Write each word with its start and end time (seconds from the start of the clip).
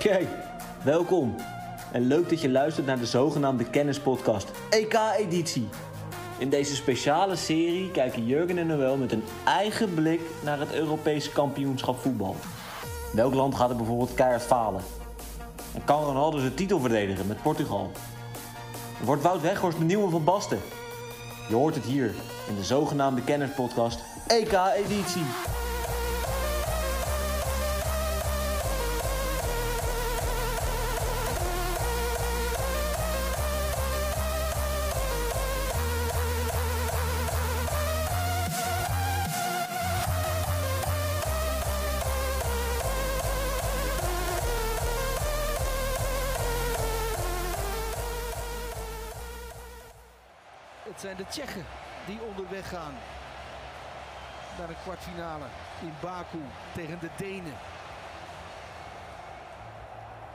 Kijk, 0.00 0.28
welkom. 0.82 1.34
En 1.92 2.06
leuk 2.06 2.28
dat 2.28 2.40
je 2.40 2.50
luistert 2.50 2.86
naar 2.86 2.98
de 2.98 3.06
zogenaamde 3.06 3.64
kennispodcast 3.64 4.50
EK-editie. 4.70 5.68
In 6.38 6.50
deze 6.50 6.74
speciale 6.74 7.36
serie 7.36 7.90
kijken 7.90 8.26
Jurgen 8.26 8.58
en 8.58 8.66
Noël 8.66 8.96
met 8.96 9.12
een 9.12 9.24
eigen 9.44 9.94
blik 9.94 10.20
naar 10.44 10.58
het 10.58 10.72
Europese 10.72 11.30
kampioenschap 11.30 11.98
voetbal. 11.98 12.36
Welk 13.12 13.34
land 13.34 13.54
gaat 13.54 13.70
er 13.70 13.76
bijvoorbeeld 13.76 14.14
keihard 14.14 14.42
falen? 14.42 14.82
En 15.74 15.84
kan 15.84 16.04
Ronaldo 16.04 16.38
zijn 16.38 16.54
titel 16.54 16.80
verdedigen 16.80 17.26
met 17.26 17.42
Portugal? 17.42 17.90
Wordt 19.04 19.22
Wout 19.22 19.40
Weghorst 19.40 19.78
de 19.78 19.84
nieuwe 19.84 20.10
van 20.10 20.24
Basten? 20.24 20.60
Je 21.48 21.54
hoort 21.54 21.74
het 21.74 21.84
hier 21.84 22.14
in 22.48 22.56
de 22.56 22.64
zogenaamde 22.64 23.22
kennispodcast 23.22 24.00
EK-editie. 24.26 25.24
Het 50.90 51.00
zijn 51.00 51.16
de 51.16 51.26
Tsjechen 51.26 51.64
die 52.06 52.20
onderweg 52.20 52.68
gaan 52.68 52.94
naar 54.58 54.68
een 54.68 54.82
kwartfinale 54.82 55.44
in 55.82 55.92
Baku 56.02 56.38
tegen 56.74 56.98
de 57.00 57.08
Denen. 57.16 57.54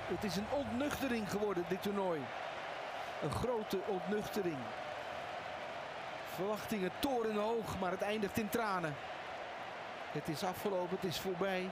Het 0.08 0.24
is 0.24 0.36
een 0.36 0.50
ontnuchtering 0.52 1.30
geworden, 1.32 1.64
dit 1.70 1.82
toernooi. 1.82 2.22
Een 3.24 3.32
grote 3.32 3.80
ontnuchtering. 3.88 4.58
Verwachtingen 6.36 6.92
torenhoog, 7.00 7.80
maar 7.80 7.92
het 7.92 8.02
eindigt 8.02 8.38
in 8.38 8.50
tranen. 8.50 8.96
Het 10.12 10.28
is 10.28 10.44
afgelopen, 10.44 10.96
het 10.96 11.10
is 11.10 11.20
voorbij. 11.20 11.70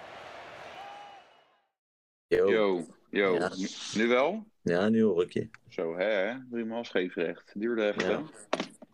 Yo. 2.27 2.49
Yo, 2.49 2.85
yo. 3.09 3.33
Ja. 3.33 3.49
Nu, 3.55 3.67
nu 3.93 4.07
wel? 4.07 4.45
Ja, 4.61 4.89
nu 4.89 5.03
hoor 5.03 5.23
ik 5.23 5.33
je. 5.33 5.49
Zo, 5.69 5.97
hè? 5.97 6.33
Driemaal 6.49 6.83
scheefrecht. 6.83 7.51
Duurde 7.53 7.93
even. 7.93 8.09
Ja. 8.09 8.21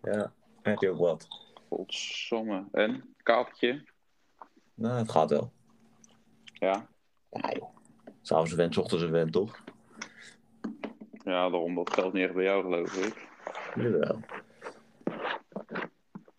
Ja, 0.02 0.34
heb 0.62 0.80
je 0.80 0.90
ook 0.90 1.00
wat. 1.00 1.28
Godsamme. 1.70 2.66
En? 2.72 3.16
Katertje? 3.24 3.84
Nou, 4.74 4.98
het 4.98 5.12
gaat 5.12 5.30
wel. 5.30 5.52
Ja. 6.54 6.88
Ja, 7.30 7.52
joh. 7.52 7.78
S'avonds 8.22 8.78
ochtends 8.78 9.04
een 9.04 9.10
vent, 9.10 9.32
toch? 9.32 9.64
Ja, 11.12 11.50
daarom. 11.50 11.76
Dat 11.76 11.94
geldt 11.94 12.14
niet 12.14 12.24
echt 12.24 12.34
bij 12.34 12.44
jou, 12.44 12.64
geloof 12.64 13.06
ik. 13.06 13.28
Jawel. 13.76 14.20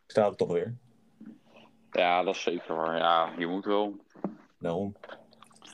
Staat 0.07 0.31
er 0.31 0.37
toch 0.37 0.53
weer. 0.53 0.75
Ja, 1.91 2.23
dat 2.23 2.35
is 2.35 2.43
zeker 2.43 2.75
waar. 2.75 2.97
Ja, 2.97 3.33
je 3.39 3.47
moet 3.47 3.65
wel. 3.65 3.97
Daarom. 4.59 4.97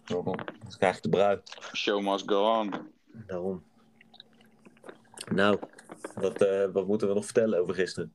Daarom. 0.05 0.37
Dan 0.37 0.79
krijg 0.79 0.97
ik 0.97 1.03
de 1.03 1.09
brui. 1.09 1.41
Show 1.75 2.03
must 2.03 2.29
go 2.31 2.59
on. 2.61 2.73
Daarom. 3.27 3.65
Nou, 5.31 5.59
wat, 6.15 6.43
eh, 6.43 6.65
wat 6.73 6.87
moeten 6.87 7.09
we 7.09 7.15
nog 7.15 7.25
vertellen 7.25 7.59
over 7.61 7.75
gisteren? 7.75 8.13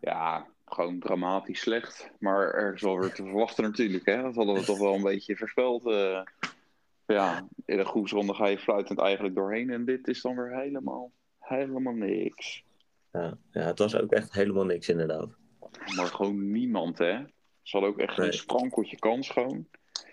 Ja, 0.00 0.46
gewoon 0.66 0.98
dramatisch 0.98 1.60
slecht. 1.60 2.10
Maar 2.18 2.50
er 2.54 2.74
is 2.74 2.82
wel 2.82 2.98
weer 2.98 3.12
te 3.12 3.22
verwachten 3.22 3.64
natuurlijk, 3.64 4.06
hè. 4.06 4.22
Dat 4.22 4.34
hadden 4.34 4.54
we 4.54 4.64
toch 4.64 4.78
wel 4.78 4.94
een 4.94 5.02
beetje 5.02 5.36
voorspeld. 5.36 5.86
eh. 5.86 6.20
ja, 7.06 7.48
in 7.64 7.76
de 7.76 7.84
groepsronde 7.84 8.34
ga 8.34 8.46
je 8.46 8.58
fluitend 8.58 8.98
eigenlijk 8.98 9.34
doorheen. 9.34 9.70
En 9.70 9.84
dit 9.84 10.08
is 10.08 10.20
dan 10.22 10.36
weer 10.36 10.56
helemaal, 10.58 11.10
helemaal 11.38 11.92
niks. 11.94 12.62
Ja, 13.12 13.36
ja, 13.52 13.60
het 13.60 13.78
was 13.78 13.96
ook 13.96 14.12
echt 14.12 14.32
helemaal 14.32 14.64
niks 14.64 14.88
inderdaad. 14.88 15.28
Maar 15.96 16.06
gewoon 16.06 16.50
niemand, 16.50 16.98
hè. 16.98 17.18
Ze 17.62 17.76
hadden 17.76 17.90
ook 17.90 17.98
echt 17.98 18.16
Nee. 18.16 18.32
sprankeltje 18.32 18.98
kans 18.98 19.28
gewoon. 19.30 19.66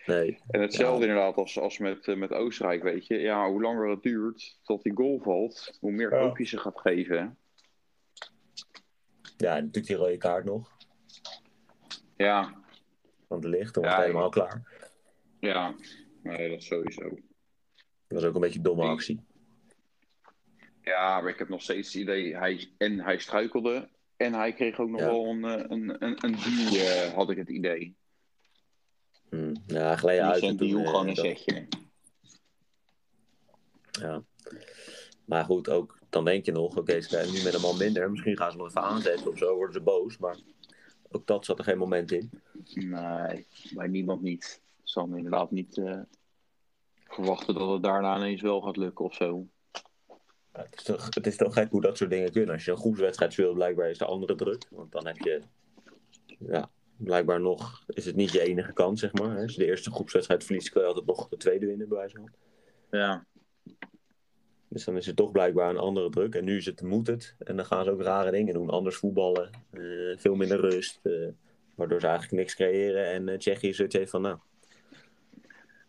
Nee, 0.05 0.39
En 0.47 0.61
hetzelfde 0.61 1.05
inderdaad 1.07 1.35
als, 1.35 1.59
als 1.59 1.77
met, 1.77 2.07
eh, 2.07 2.16
met 2.16 2.31
Oostenrijk, 2.31 2.83
weet 2.83 3.07
je. 3.07 3.17
Ja, 3.19 3.49
hoe 3.49 3.61
langer 3.61 3.89
het 3.89 4.03
duurt 4.03 4.59
tot 4.63 4.83
die 4.83 4.93
goal 4.95 5.19
valt, 5.23 5.77
hoe 5.79 5.91
meer 5.91 6.13
Ja. 6.13 6.19
hoop 6.19 6.38
je 6.38 6.45
ze 6.45 6.57
gaat 6.57 6.79
geven. 6.79 7.38
ja, 9.38 9.53
natuurlijk 9.53 9.88
die 9.88 9.95
rode 9.95 10.17
kaart 10.17 10.45
nog. 10.45 10.71
Ja, 12.17 12.53
Want 13.27 13.41
de 13.41 13.49
licht, 13.49 13.73
dan 13.73 13.83
was 13.83 13.91
Ja, 13.91 13.97
het 13.97 14.05
helemaal 14.07 14.29
klaar. 14.29 14.89
ja. 15.39 15.75
Nee, 16.23 16.49
dat 16.49 16.63
sowieso. 16.63 17.09
Dat 17.09 18.22
was 18.22 18.23
ook 18.23 18.35
een 18.35 18.41
beetje 18.41 18.57
een 18.57 18.63
domme 18.66 18.83
actie. 18.83 19.19
Ja, 20.81 21.22
maar 21.22 21.31
ik 21.31 21.39
heb 21.39 21.49
nog 21.49 21.61
steeds 21.61 21.93
het 21.93 22.01
idee, 22.01 22.35
hij, 22.37 22.69
en 22.77 22.99
hij 22.99 23.17
struikelde 23.19 23.89
en 24.17 24.33
hij 24.33 24.53
kreeg 24.53 24.79
ook 24.79 24.89
nog 24.89 24.99
Ja. 24.99 25.05
wel 25.05 25.25
een, 25.25 25.43
eh, 25.43 25.51
een, 25.67 26.03
een, 26.03 26.17
een 26.25 26.31
duw, 26.31 26.77
eh, 26.79 27.13
had 27.13 27.29
ik 27.29 27.37
het 27.37 27.49
idee. 27.49 27.95
Hm. 29.30 29.56
Ja, 29.68 29.97
Ja, 30.02 30.31
uit. 30.31 30.44
en 30.44 30.58
eh, 30.59 30.69
gewoon 30.69 31.08
een 31.08 31.16
setje. 31.16 31.68
Ja. 33.91 34.24
Maar 35.25 35.46
goed, 35.46 35.69
ook 35.69 36.00
dan 36.09 36.25
denk 36.25 36.46
je 36.46 36.52
nog, 36.52 36.78
oké, 36.78 37.02
ze 37.02 37.08
krijgen 37.08 37.34
nu 37.34 37.44
met 37.44 37.53
een 37.53 37.62
man 37.62 37.78
minder. 37.78 38.12
Misschien 38.12 38.38
gaan 38.38 38.52
ze 38.52 38.58
nog 38.58 38.68
even 38.68 38.81
aanzetten 38.81 39.28
of 39.31 39.38
zo, 39.38 39.56
worden 39.56 39.74
ze 39.74 39.81
boos. 39.81 40.18
Maar 40.18 40.38
ook 41.12 41.28
dat 41.28 41.46
zat 41.46 41.58
er 41.59 41.64
geen 41.64 41.78
moment 41.78 42.12
in. 42.12 42.30
Nee, 42.74 43.47
bij 43.74 43.88
niemand 43.88 44.22
niet. 44.22 44.62
Zal 44.84 45.08
me 45.08 45.18
inderdaad 45.18 45.52
niet 45.52 45.78
eh, 45.78 46.00
verwachten 47.08 47.53
dat 47.53 47.69
het 47.69 47.84
daarna 47.84 48.18
ineens 48.18 48.41
wel 48.41 48.62
gaat 48.62 48.78
lukken 48.78 49.06
of 49.06 49.14
zo. 49.14 49.47
Ja, 50.53 50.62
Het 50.62 50.75
is, 50.78 50.84
toch, 50.84 51.06
het 51.16 51.28
is 51.28 51.38
toch 51.38 51.53
gek 51.53 51.72
hoe 51.72 51.81
dat 51.81 51.97
soort 51.97 52.09
dingen 52.09 52.31
kunnen. 52.31 52.53
Als 52.53 52.66
je 52.66 52.72
een 52.72 52.78
groepswedstrijd 52.78 53.34
speelt, 53.34 53.53
blijkbaar 53.53 53.90
is 53.90 53.97
de 53.97 54.06
andere 54.06 54.35
druk. 54.35 54.66
Want 54.69 54.91
dan 54.91 55.06
heb 55.08 55.18
je, 55.18 55.41
ja, 56.40 56.69
blijkbaar 56.97 57.41
nog, 57.41 57.83
is 57.88 58.06
het 58.06 58.16
niet 58.16 58.31
je 58.31 58.41
enige 58.41 58.73
kans, 58.73 59.00
zeg 59.00 59.13
maar. 59.13 59.38
Als 59.41 59.53
je 59.53 59.59
de 59.59 59.66
eerste 59.66 59.91
groepswedstrijd 59.91 60.44
verliest, 60.44 60.69
kun 60.69 60.81
je 60.81 60.88
altijd 60.88 61.06
nog 61.06 61.28
de 61.29 61.38
tweede 61.38 61.66
winnen, 61.66 61.88
bij 61.89 61.97
wijze 61.97 62.16
van. 62.16 62.29
Ja, 62.91 63.25
Dus 64.67 64.83
dan 64.83 64.97
is 64.97 65.05
het 65.05 65.16
toch 65.16 65.31
blijkbaar 65.31 65.69
een 65.69 65.78
andere 65.78 66.09
druk. 66.09 66.35
En 66.35 66.44
nu 66.45 66.57
is 66.57 66.66
het, 66.66 66.81
moet 66.81 67.07
het. 67.07 67.35
En 67.39 67.55
dan 67.55 67.66
gaan 67.66 67.84
ze 67.84 67.91
ook 67.91 68.01
rare 68.01 68.31
dingen 68.31 68.53
doen. 68.53 68.69
Anders 68.69 68.95
voetballen, 68.95 69.50
eh, 69.72 69.81
veel 70.17 70.35
minder 70.35 70.59
rust. 70.59 71.00
eh, 71.03 71.28
waardoor 71.75 72.00
ze 72.00 72.07
eigenlijk 72.07 72.38
niks 72.38 72.55
creëren. 72.55 73.05
En 73.07 73.29
eh 73.29 73.38
Tsjechië 73.38 73.73
zoiets 73.73 73.95
heeft 73.95 74.11
van, 74.11 74.22
nou, 74.22 74.38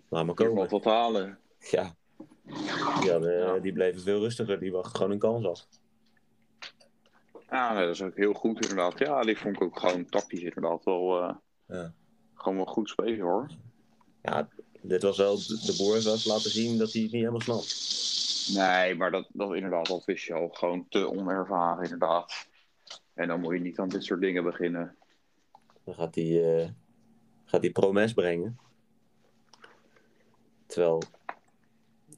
laat 0.08 0.26
maar 0.26 0.34
komen. 0.34 0.68
valt 0.68 0.84
wat 0.84 0.94
halen. 0.94 1.38
Ja. 1.70 1.94
Die, 3.00 3.10
hadden, 3.10 3.38
Ja. 3.38 3.58
die 3.58 3.72
bleven 3.72 4.00
veel 4.00 4.20
rustiger. 4.20 4.60
Die 4.60 4.72
wachten 4.72 4.96
gewoon 4.96 5.10
een 5.12 5.18
kans 5.18 5.46
af. 5.46 5.66
Ja, 7.50 7.72
nee, 7.72 7.84
dat 7.86 7.94
is 7.94 8.02
ook 8.02 8.16
heel 8.16 8.32
goed 8.32 8.60
inderdaad. 8.62 8.98
Ja, 8.98 9.22
die 9.22 9.38
vond 9.38 9.54
ik 9.56 9.62
ook 9.62 9.78
gewoon 9.78 10.06
tactisch 10.08 10.42
inderdaad 10.42 10.84
wel, 10.84 11.22
eh, 11.22 11.34
Ja. 11.66 11.92
gewoon 12.34 12.56
wel 12.56 12.66
goed 12.66 12.88
spelen 12.88 13.20
hoor. 13.20 13.50
Ja, 14.22 14.48
dit 14.82 15.02
was 15.02 15.16
wel 15.16 15.36
de 15.36 15.74
boer 15.78 16.02
was 16.02 16.24
laten 16.24 16.50
zien 16.50 16.78
dat 16.78 16.92
hij 16.92 17.02
het 17.02 17.12
niet 17.12 17.20
helemaal 17.20 17.40
snapt. 17.40 17.94
Nee, 18.54 18.94
maar 18.94 19.10
dat, 19.10 19.26
dat 19.32 19.54
inderdaad, 19.54 19.86
dat 19.86 20.04
wist 20.04 20.24
je 20.26 20.34
al. 20.34 20.48
Gewoon 20.48 20.86
te 20.88 21.10
onervaren 21.10 21.82
inderdaad. 21.82 22.48
En 23.14 23.28
dan 23.28 23.40
moet 23.40 23.54
je 23.54 23.60
niet 23.60 23.78
aan 23.78 23.88
dit 23.88 24.04
soort 24.04 24.20
dingen 24.20 24.44
beginnen. 24.44 24.96
Dan 25.84 25.94
gaat 25.94 26.14
hij, 26.14 26.58
eh, 26.62 26.68
gaat 27.44 27.60
hij 27.62 27.70
promes 27.70 28.12
brengen. 28.12 28.58
Terwijl, 30.66 31.02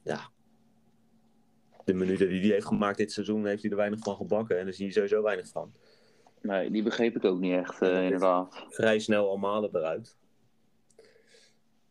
ja, 0.03 0.29
de 1.91 1.97
minuten 1.97 2.29
die 2.29 2.39
hij 2.39 2.49
heeft 2.49 2.65
gemaakt 2.65 2.97
dit 2.97 3.11
seizoen, 3.11 3.45
heeft 3.45 3.61
hij 3.61 3.71
er 3.71 3.77
weinig 3.77 3.99
van 3.99 4.15
gebakken. 4.15 4.59
En 4.59 4.65
daar 4.65 4.73
zie 4.73 4.85
je 4.85 4.91
sowieso 4.91 5.21
weinig 5.21 5.47
van. 5.47 5.73
Nee, 6.41 6.71
die 6.71 6.83
begreep 6.83 7.15
ik 7.15 7.25
ook 7.25 7.39
niet 7.39 7.53
echt 7.53 7.81
eh, 7.81 8.03
inderdaad. 8.03 8.65
Vrij 8.69 8.99
snel 8.99 9.29
al 9.29 9.37
malen 9.37 9.69
eruit. 9.73 10.17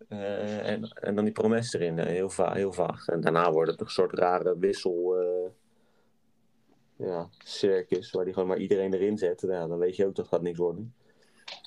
Eh, 0.09 0.69
en, 0.69 0.83
en 0.83 1.15
dan 1.15 1.25
die 1.25 1.33
promes 1.33 1.73
erin, 1.73 1.99
eh, 1.99 2.06
heel, 2.06 2.31
va 2.31 2.53
heel 2.53 2.73
vaag. 2.73 3.09
En 3.09 3.21
daarna 3.21 3.53
wordt 3.53 3.71
het 3.71 3.81
een 3.81 3.89
soort 3.89 4.12
rare 4.12 4.59
wissel, 4.59 5.17
eh, 5.19 5.50
ja, 7.06 7.29
circus, 7.39 8.11
waar 8.11 8.25
hij 8.25 8.33
gewoon 8.33 8.49
maar 8.49 8.59
iedereen 8.59 8.95
erin 8.95 9.19
zet. 9.19 9.41
Ja, 9.41 9.67
dan 9.67 9.79
weet 9.79 9.97
je 9.97 10.06
ook 10.06 10.15
dat 10.15 10.29
gaat 10.29 10.43
niks 10.43 10.59
worden. 10.59 10.95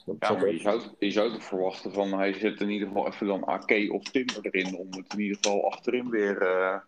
Dat 0.06 0.16
Ja, 0.20 0.32
maar 0.32 0.52
je 0.52 0.60
zou, 0.60 0.82
je 1.00 1.12
zou 1.12 1.32
toch 1.32 1.44
verwachten 1.44 1.94
van 1.94 2.14
hij 2.14 2.34
zet 2.34 2.60
in 2.60 2.70
ieder 2.70 2.88
geval 2.88 3.08
even 3.08 3.28
dan 3.28 3.44
AK 3.44 3.72
of 3.90 4.04
Timber 4.04 4.38
erin. 4.42 4.78
Om 4.78 4.88
het 4.92 5.14
in 5.14 5.20
ieder 5.20 5.38
geval 5.42 5.72
achterin 5.72 6.10
weer 6.10 6.42
eh, 6.42 6.80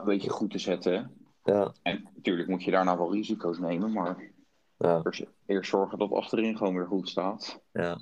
een 0.00 0.06
beetje 0.06 0.30
goed 0.30 0.50
te 0.50 0.58
zetten. 0.58 1.14
ja, 1.44 1.72
En 1.82 2.08
natuurlijk 2.14 2.48
moet 2.48 2.62
je 2.64 2.70
daarna 2.70 2.96
wel 2.96 3.12
risico's 3.12 3.58
nemen. 3.58 3.92
Maar 3.92 4.30
ja, 4.78 5.00
eerst, 5.04 5.24
eerst 5.46 5.70
zorgen 5.70 5.98
dat 5.98 6.12
achterin 6.12 6.56
gewoon 6.56 6.74
weer 6.74 6.86
goed 6.86 7.08
staat. 7.08 7.60
ja. 7.72 8.00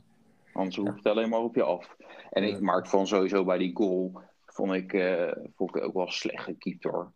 Anders 0.53 0.77
hoeft 0.77 0.97
het 0.97 1.07
alleen 1.07 1.29
maar 1.29 1.41
op 1.41 1.55
je 1.55 1.63
af. 1.63 1.97
En 2.31 2.43
ik, 2.43 2.61
maar 2.61 2.79
ik 2.79 2.87
vond 2.87 3.09
sowieso 3.09 3.45
bij 3.45 3.59
die 3.59 3.77
goal, 3.77 4.21
vond 4.47 4.73
ik, 4.73 4.93
eh, 4.93 5.33
vond 5.57 5.77
ik 5.77 5.83
ook 5.83 5.95
wel 5.95 6.11
slecht 6.11 6.45
gekiept 6.45 6.85
hoor. 6.85 7.13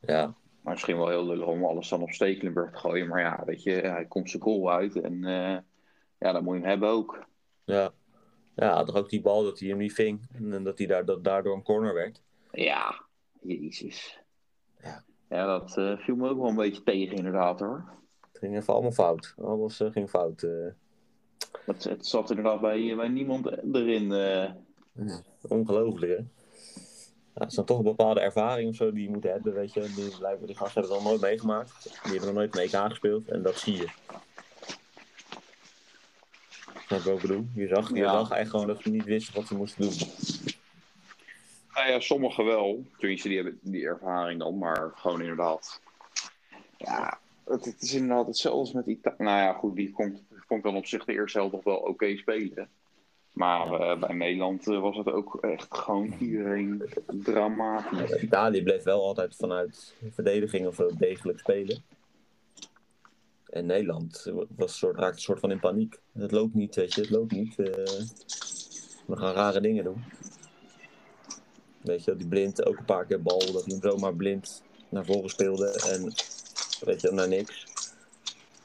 ja. 0.00 0.34
Maar 0.62 0.74
misschien 0.74 0.96
wel 0.96 1.08
heel 1.08 1.26
lullig 1.26 1.46
om 1.46 1.64
alles 1.64 1.88
dan 1.88 2.02
op 2.02 2.10
Stekelenburg 2.10 2.70
te 2.72 2.78
gooien. 2.78 3.08
Maar 3.08 3.20
ja, 3.20 3.42
weet 3.44 3.62
je, 3.62 3.70
hij 3.70 4.06
komt 4.06 4.30
zijn 4.30 4.42
goal 4.42 4.70
uit. 4.70 5.00
En 5.00 5.24
eh, 5.24 5.58
ja, 6.18 6.32
dan 6.32 6.44
moet 6.44 6.54
je 6.54 6.60
hem 6.60 6.68
hebben 6.70 6.88
ook. 6.88 7.26
Ja. 7.64 7.92
Ja, 8.54 8.84
toch 8.84 8.96
ook 8.96 9.10
die 9.10 9.20
bal 9.20 9.42
dat 9.42 9.58
hij 9.58 9.68
hem 9.68 9.78
niet 9.78 9.92
ving. 9.92 10.28
En 10.32 10.64
dat 10.64 10.78
hij 10.78 10.86
daar, 10.86 11.04
dat 11.04 11.24
daardoor 11.24 11.54
een 11.56 11.62
corner 11.62 11.94
werd. 11.94 12.22
Ja, 12.52 13.05
jezus. 13.46 14.18
Ja. 14.82 15.04
Ja, 15.28 15.46
dat 15.58 15.76
eh, 15.76 15.96
viel 15.98 16.16
me 16.16 16.28
ook 16.28 16.38
wel 16.38 16.48
een 16.48 16.54
beetje 16.56 16.82
tegen 16.82 17.16
inderdaad 17.16 17.60
hoor. 17.60 17.84
Het 18.32 18.38
ging 18.38 18.56
even 18.56 18.72
allemaal 18.72 18.92
fout. 18.92 19.34
Alles 19.42 19.80
eh, 19.80 19.90
ging 19.92 20.08
fout. 20.10 20.42
eh. 20.42 20.50
Het, 21.66 21.84
het 21.84 22.06
zat 22.06 22.30
inderdaad 22.30 22.60
bij, 22.60 22.96
bij 22.96 23.08
niemand 23.08 23.46
erin. 23.74 24.12
Ongelooflijk, 25.48 26.12
hè? 26.12 26.24
Ja, 27.34 27.42
het 27.42 27.50
is 27.50 27.56
dan 27.56 27.64
toch 27.64 27.78
een 27.78 27.84
bepaalde 27.84 28.20
ervaring 28.20 28.68
of 28.68 28.74
zo 28.76 28.92
die 28.92 29.02
je 29.02 29.10
moet 29.10 29.22
hebben, 29.24 29.54
weet 29.54 29.72
je. 29.72 29.80
Die, 29.80 30.16
blijven, 30.18 30.46
die 30.46 30.56
gasten 30.56 30.80
hebben 30.80 30.98
het 30.98 31.06
al 31.06 31.08
nooit 31.10 31.20
meegemaakt. 31.20 31.82
Die 31.82 32.10
hebben 32.12 32.24
nog 32.28 32.34
nooit 32.34 32.54
mee 32.54 32.68
gespeeld 32.68 33.28
en 33.28 33.42
dat 33.42 33.56
zie 33.58 33.76
je. 33.76 33.88
Snap 36.86 37.00
je 37.02 37.10
wat 37.10 37.22
ik 37.22 37.28
bedoel? 37.28 37.46
Je 37.54 37.66
zag, 37.68 37.88
je 37.88 37.96
Ja. 37.96 38.10
zag 38.12 38.30
echt 38.30 38.50
gewoon 38.50 38.66
dat 38.66 38.82
ze 38.82 38.90
niet 38.90 39.04
wisten 39.04 39.34
wat 39.34 39.46
ze 39.46 39.54
moesten 39.56 39.80
doen. 39.80 39.92
Nou 41.76 41.88
ja, 41.88 42.00
sommigen 42.00 42.44
wel. 42.44 42.84
Tenminste, 42.98 43.28
die 43.28 43.36
hebben 43.36 43.58
die 43.62 43.86
ervaring 43.86 44.40
dan. 44.40 44.58
Maar 44.58 44.92
gewoon 44.94 45.20
inderdaad. 45.20 45.80
Ja, 46.76 47.18
het, 47.44 47.64
het 47.64 47.82
is 47.82 47.94
inderdaad 47.94 48.26
hetzelfde 48.26 48.60
als 48.60 48.72
met 48.72 48.86
Italië. 48.86 49.16
Nou 49.18 49.38
ja, 49.38 49.52
goed, 49.52 49.76
die 49.76 49.92
komt, 49.92 50.22
komt 50.46 50.62
dan 50.62 50.76
op 50.76 50.86
zich 50.86 51.04
de 51.04 51.12
eerste 51.12 51.38
helft 51.38 51.54
nog 51.54 51.64
wel 51.64 51.76
oké 51.76 52.16
spelen. 52.16 52.68
Maar 53.32 53.72
eh, 53.72 53.98
bij 53.98 54.14
Nederland 54.14 54.68
eh, 54.68 54.80
was 54.80 54.96
het 54.96 55.10
ook 55.10 55.36
echt 55.40 55.66
gewoon 55.70 56.14
iedereen 56.18 56.82
dramatisch. 57.06 58.22
Italië 58.22 58.62
bleef 58.62 58.82
wel 58.82 59.04
altijd 59.04 59.36
vanuit 59.36 59.94
verdediging 60.10 60.66
of 60.66 60.76
degelijk 60.76 61.38
spelen. 61.38 61.82
En 63.46 63.66
Nederland 63.66 64.32
was 64.56 64.78
soort, 64.78 64.96
raakte 64.96 65.14
een 65.14 65.20
soort 65.22 65.40
van 65.40 65.50
in 65.50 65.60
paniek. 65.60 65.98
Het 66.12 66.32
loopt 66.32 66.54
niet, 66.54 66.74
weet 66.74 66.94
je, 66.94 67.00
het 67.00 67.10
loopt 67.10 67.32
niet. 67.32 67.58
eh, 67.58 67.64
we 69.06 69.16
gaan 69.16 69.34
rare 69.34 69.60
dingen 69.60 69.84
doen. 69.84 70.04
Weet 71.86 72.04
je, 72.04 72.16
die 72.16 72.26
blind 72.28 72.66
ook 72.66 72.78
een 72.78 72.84
paar 72.84 73.06
keer 73.06 73.22
bal, 73.22 73.38
dat 73.38 73.64
hij 73.64 73.78
hem 73.80 73.90
zomaar 73.90 74.14
blind 74.14 74.62
naar 74.88 75.04
voren 75.04 75.28
speelde 75.30 75.70
en 75.90 76.02
weet 76.84 77.00
je, 77.00 77.10
naar 77.12 77.28
niks. 77.28 77.66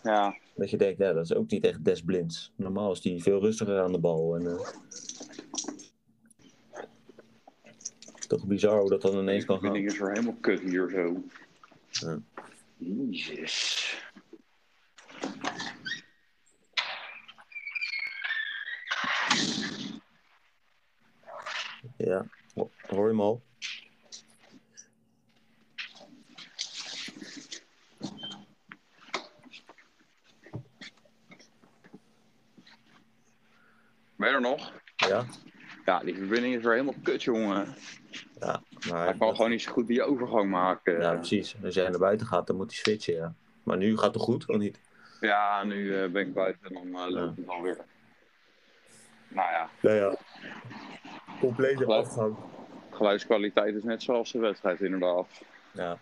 Ja, 0.04 0.36
Dat 0.56 0.70
je 0.70 0.78
denkt, 0.78 0.98
ja, 1.00 1.14
dat 1.14 1.24
is 1.24 1.34
ook 1.34 1.52
niet 1.52 1.64
echt 1.64 1.86
des 1.86 2.02
blinds. 2.04 2.52
Normaal 2.56 2.92
is 2.92 3.02
die 3.02 3.22
veel 3.22 3.40
rustiger 3.40 3.80
aan 3.82 3.92
de 3.92 4.00
bal. 4.00 4.36
En, 4.36 4.48
eh, 4.48 4.68
toch 8.28 8.46
bizar 8.46 8.80
hoe 8.80 8.90
dat 8.90 9.02
dan 9.02 9.18
ineens 9.18 9.42
de 9.42 9.48
kan 9.48 9.56
gaan. 9.60 9.66
verbinding 9.66 9.94
is 9.94 10.00
weer 10.00 10.12
helemaal 10.12 10.38
kut 10.42 10.60
hier 10.60 10.90
zo. 10.90 11.24
Ja. 11.90 12.20
Jezus. 12.78 13.80
Ja, 21.98 22.26
Ho- 22.54 22.72
hoor 22.88 23.04
je 23.04 23.10
hem 23.10 23.22
al? 23.22 23.42
Ben 34.16 34.30
je 34.30 34.36
er 34.36 34.42
nog? 34.42 34.72
Ja, 34.96 35.26
Ja, 35.86 36.00
die 36.00 36.16
verbinding 36.16 36.56
is 36.56 36.64
weer 36.64 36.72
helemaal 36.72 36.96
kut, 37.04 37.24
jongen. 37.24 37.76
ja. 38.40 38.62
Hij 38.80 38.92
Maar, 38.92 39.18
kan 39.18 39.36
gewoon 39.36 39.50
niet 39.50 39.62
zo 39.62 39.72
goed 39.72 39.88
die 39.88 40.04
overgang 40.04 40.50
maken. 40.50 41.00
ja, 41.02 41.14
precies. 41.16 41.56
Als 41.64 41.74
jij 41.74 41.90
naar 41.90 42.00
buiten 42.00 42.28
gaat, 42.28 42.48
dan 42.48 42.56
moet 42.56 42.72
hij 42.72 42.76
switchen, 42.80 43.14
ja. 43.14 43.34
Maar 43.64 43.78
nu 43.78 43.98
gaat 43.98 44.14
het 44.14 44.24
goed, 44.24 44.48
of 44.48 44.58
niet? 44.58 44.80
Ja, 45.20 45.64
nu 45.64 45.96
eh, 46.04 46.12
ben 46.12 46.28
ik 46.28 46.34
buiten 46.34 46.68
en 46.68 46.74
dan 46.92 47.02
eh, 47.02 47.10
loopt 47.12 47.38
het 47.38 47.48
alweer. 47.48 47.78
Nou 49.28 49.52
ja, 49.52 49.70
Ja, 49.82 49.94
ja. 49.94 50.16
Complete 51.42 51.78
Geluid. 51.84 52.06
afgang. 52.06 52.36
geluidskwaliteit 52.92 53.76
is 53.76 53.84
net 53.84 54.04
zoals 54.04 54.32
de 54.32 54.40
wedstrijd 54.40 54.82
inderdaad. 54.82 55.28
Ja. 55.72 55.98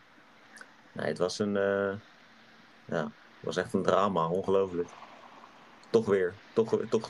Nee, 0.92 1.08
het 1.08 1.18
was 1.18 1.40
een... 1.40 1.58
eh, 1.58 1.92
ja, 2.86 3.04
het 3.04 3.42
was 3.42 3.58
echt 3.58 3.74
een 3.74 3.84
drama, 3.84 4.28
ongelooflijk. 4.28 4.90
Toch 5.90 6.06
weer. 6.06 6.34
Toch, 6.54 6.80
toch, 6.90 7.10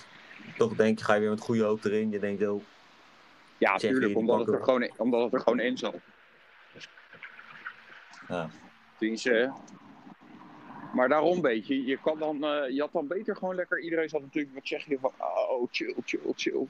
toch 0.57 0.75
denk 0.75 0.99
je, 0.99 1.05
ga 1.05 1.13
je 1.13 1.19
weer 1.19 1.29
met 1.29 1.39
goede 1.41 1.63
hoop 1.63 1.83
erin. 1.83 2.11
Je 2.11 2.19
denkt, 2.19 2.47
oh, 2.47 2.61
Ja, 3.57 3.75
tuurlijk, 3.77 4.17
omdat 4.17 4.39
het, 4.39 4.47
er 4.49 4.63
gewoon, 4.63 4.91
omdat 4.97 5.23
het 5.23 5.33
er 5.33 5.39
gewoon 5.39 5.59
in 5.59 5.77
zat. 5.77 5.95
ja. 8.27 8.49
Maar 10.93 11.09
daarom 11.09 11.41
weet 11.41 11.67
je, 11.67 11.85
je, 11.85 11.97
kan 11.97 12.19
dan, 12.19 12.43
eh, 12.43 12.69
je 12.69 12.81
had 12.81 12.91
dan 12.91 13.07
beter 13.07 13.35
gewoon 13.35 13.55
lekker... 13.55 13.79
Iedereen 13.79 14.09
zat 14.09 14.21
natuurlijk 14.21 14.53
met 14.53 14.63
Tsjechië 14.63 14.97
van, 15.01 15.11
oh, 15.17 15.67
chill, 15.71 15.95
chill, 16.05 16.33
chill. 16.35 16.67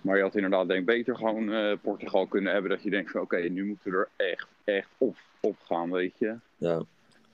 Maar 0.00 0.16
je 0.16 0.22
had 0.22 0.34
inderdaad 0.34 0.68
denk 0.68 0.80
ik 0.80 0.86
beter 0.86 1.16
gewoon 1.16 1.52
eh, 1.52 1.76
Portugal 1.82 2.26
kunnen 2.26 2.52
hebben. 2.52 2.70
Dat 2.70 2.82
je 2.82 2.90
denkt 2.90 3.10
van, 3.10 3.20
oké, 3.20 3.36
nu 3.36 3.64
moeten 3.64 3.90
we 3.90 3.96
er 3.96 4.26
echt, 4.30 4.48
echt 4.64 4.88
op, 4.98 5.16
op 5.40 5.56
gaan, 5.64 5.90
weet 5.90 6.18
je. 6.18 6.36
ja. 6.56 6.82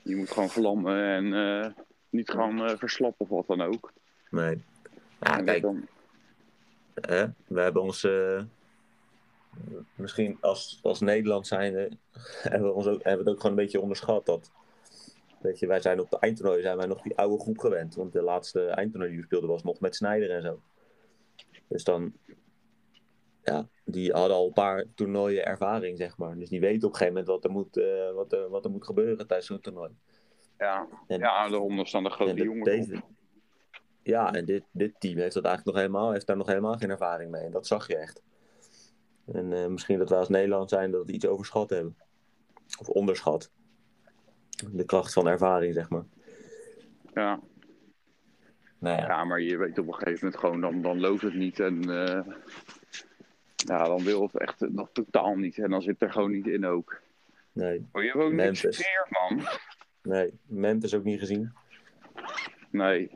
Je 0.03 0.17
moet 0.17 0.31
gewoon 0.31 0.51
vlammen 0.51 1.05
en 1.05 1.35
eh, 1.35 1.71
niet 2.11 2.31
gewoon 2.31 2.65
eh, 2.65 2.77
verslappen 2.77 3.27
of 3.27 3.29
wat 3.29 3.47
dan 3.47 3.67
ook. 3.67 3.93
Nee. 4.31 4.63
Kijk, 5.19 5.63
dan, 5.63 5.87
hè, 6.95 7.27
we 7.47 7.61
hebben 7.61 7.83
ons... 7.83 8.09
misschien 9.95 10.39
als, 10.41 10.79
als 10.83 11.01
Nederland 11.01 11.47
zijnde 11.47 11.91
hebben 12.43 12.69
we, 12.69 12.75
ons 12.75 12.87
ook, 12.87 13.03
hebben 13.03 13.25
we 13.25 13.31
het 13.31 13.37
ook 13.37 13.41
gewoon 13.41 13.59
een 13.59 13.65
beetje 13.65 13.81
onderschat. 13.81 14.27
Dat, 14.27 14.51
weet 15.41 15.59
je, 15.59 15.67
wij 15.67 15.81
zijn 15.81 16.01
op 16.01 16.11
de 16.11 16.19
eindtoernooi 16.19 16.63
zijn 16.63 16.77
wij 16.77 16.87
nog 16.87 17.03
die 17.03 17.17
oude 17.17 17.43
groep 17.43 17.59
gewend. 17.59 17.95
Want 17.95 18.13
de 18.13 18.23
laatste 18.23 18.67
eindtoernooi 18.67 19.11
die 19.11 19.21
we 19.21 19.27
speelden 19.27 19.49
was 19.49 19.63
nog 19.63 19.81
met 19.81 19.97
Snijder 19.97 20.31
en 20.31 20.43
zo. 20.43 20.61
Dus 21.69 21.85
dan... 21.85 22.13
Ja, 23.45 23.69
die 23.85 24.13
hadden 24.13 24.37
al 24.37 24.47
een 24.47 24.53
paar 24.53 24.85
toernooien 24.95 25.45
ervaring, 25.45 25.99
zeg 25.99 26.17
maar. 26.17 26.39
Dus 26.39 26.49
die 26.49 26.61
weten 26.61 26.89
op 26.89 26.93
een 26.93 26.99
gegeven 26.99 27.13
moment 27.13 27.27
wat 27.27 27.45
er 27.45 27.51
moet, 27.51 27.77
eh, 27.77 28.13
wat 28.15 28.33
er, 28.33 28.49
wat 28.49 28.65
er 28.65 28.71
moet 28.71 28.85
gebeuren 28.85 29.27
tijdens 29.27 29.49
zo'n 29.49 29.61
toernooi. 29.61 29.91
ja, 30.59 30.87
En- 31.07 31.19
ja, 31.19 31.49
daaronder 31.49 31.87
staan 31.87 32.03
de 32.05 32.11
grote 32.11 32.43
jongens 32.43 32.89
ja, 34.05 34.33
en 34.33 34.45
dit, 34.45 34.65
dit 34.71 34.95
team 34.99 35.19
heeft 35.19 35.35
dat 35.35 35.45
eigenlijk 35.45 35.77
nog 35.77 35.87
helemaal, 35.87 36.13
heeft 36.13 36.27
daar 36.27 36.37
nog 36.37 36.47
helemaal 36.47 36.77
geen 36.77 36.91
ervaring 36.91 37.31
mee. 37.31 37.43
En 37.43 37.51
dat 37.51 37.67
zag 37.67 37.87
je 37.87 37.97
echt. 37.97 38.23
En 39.33 39.53
eh, 39.53 39.67
misschien 39.67 39.99
dat 39.99 40.09
wij 40.09 40.19
als 40.19 40.29
Nederland 40.29 40.71
zijn 40.71 40.91
dat 40.91 41.07
we 41.07 41.13
iets 41.13 41.27
overschat 41.27 41.71
hebben. 41.71 41.97
Of 42.79 42.89
onderschat. 42.89 43.51
De 44.73 44.85
kracht 44.85 45.13
van 45.13 45.29
ervaring, 45.29 45.75
zeg 45.75 45.89
maar. 45.89 46.05
Ja. 47.15 47.41
Nou 48.79 48.97
ja, 48.97 49.07
ja, 49.07 49.25
maar 49.25 49.41
je 49.41 49.57
weet 49.57 49.79
op 49.79 49.87
een 49.87 49.95
gegeven 49.95 50.19
moment 50.25 50.41
gewoon, 50.41 50.61
dan, 50.61 50.83
dan 50.83 51.01
loopt 51.01 51.23
het 51.23 51.35
niet. 51.35 51.61
En 51.61 52.07
eh, 52.07 52.35
ja, 53.65 53.85
dan 53.85 54.03
wil 54.03 54.23
het 54.23 54.39
echt 54.39 54.61
nog 54.61 54.89
totaal 54.93 55.37
niet. 55.37 55.59
En 55.59 55.71
dan 55.71 55.83
zit 55.83 56.03
er 56.03 56.13
gewoon 56.13 56.31
niet 56.31 56.47
in 56.47 56.67
ook. 56.67 57.01
nee, 57.53 57.87
Maar 57.93 58.03
je 58.03 58.09
hebt 58.11 58.25
ook 58.25 58.33
niks 58.33 58.63
Memphis. 58.63 58.77
sfeer, 58.77 59.07
man. 59.11 59.47
nee. 60.03 60.33
Memphis 60.47 60.95
ook 60.95 61.05
niet 61.05 61.19
gezien. 61.19 61.53
Nee. 62.71 63.11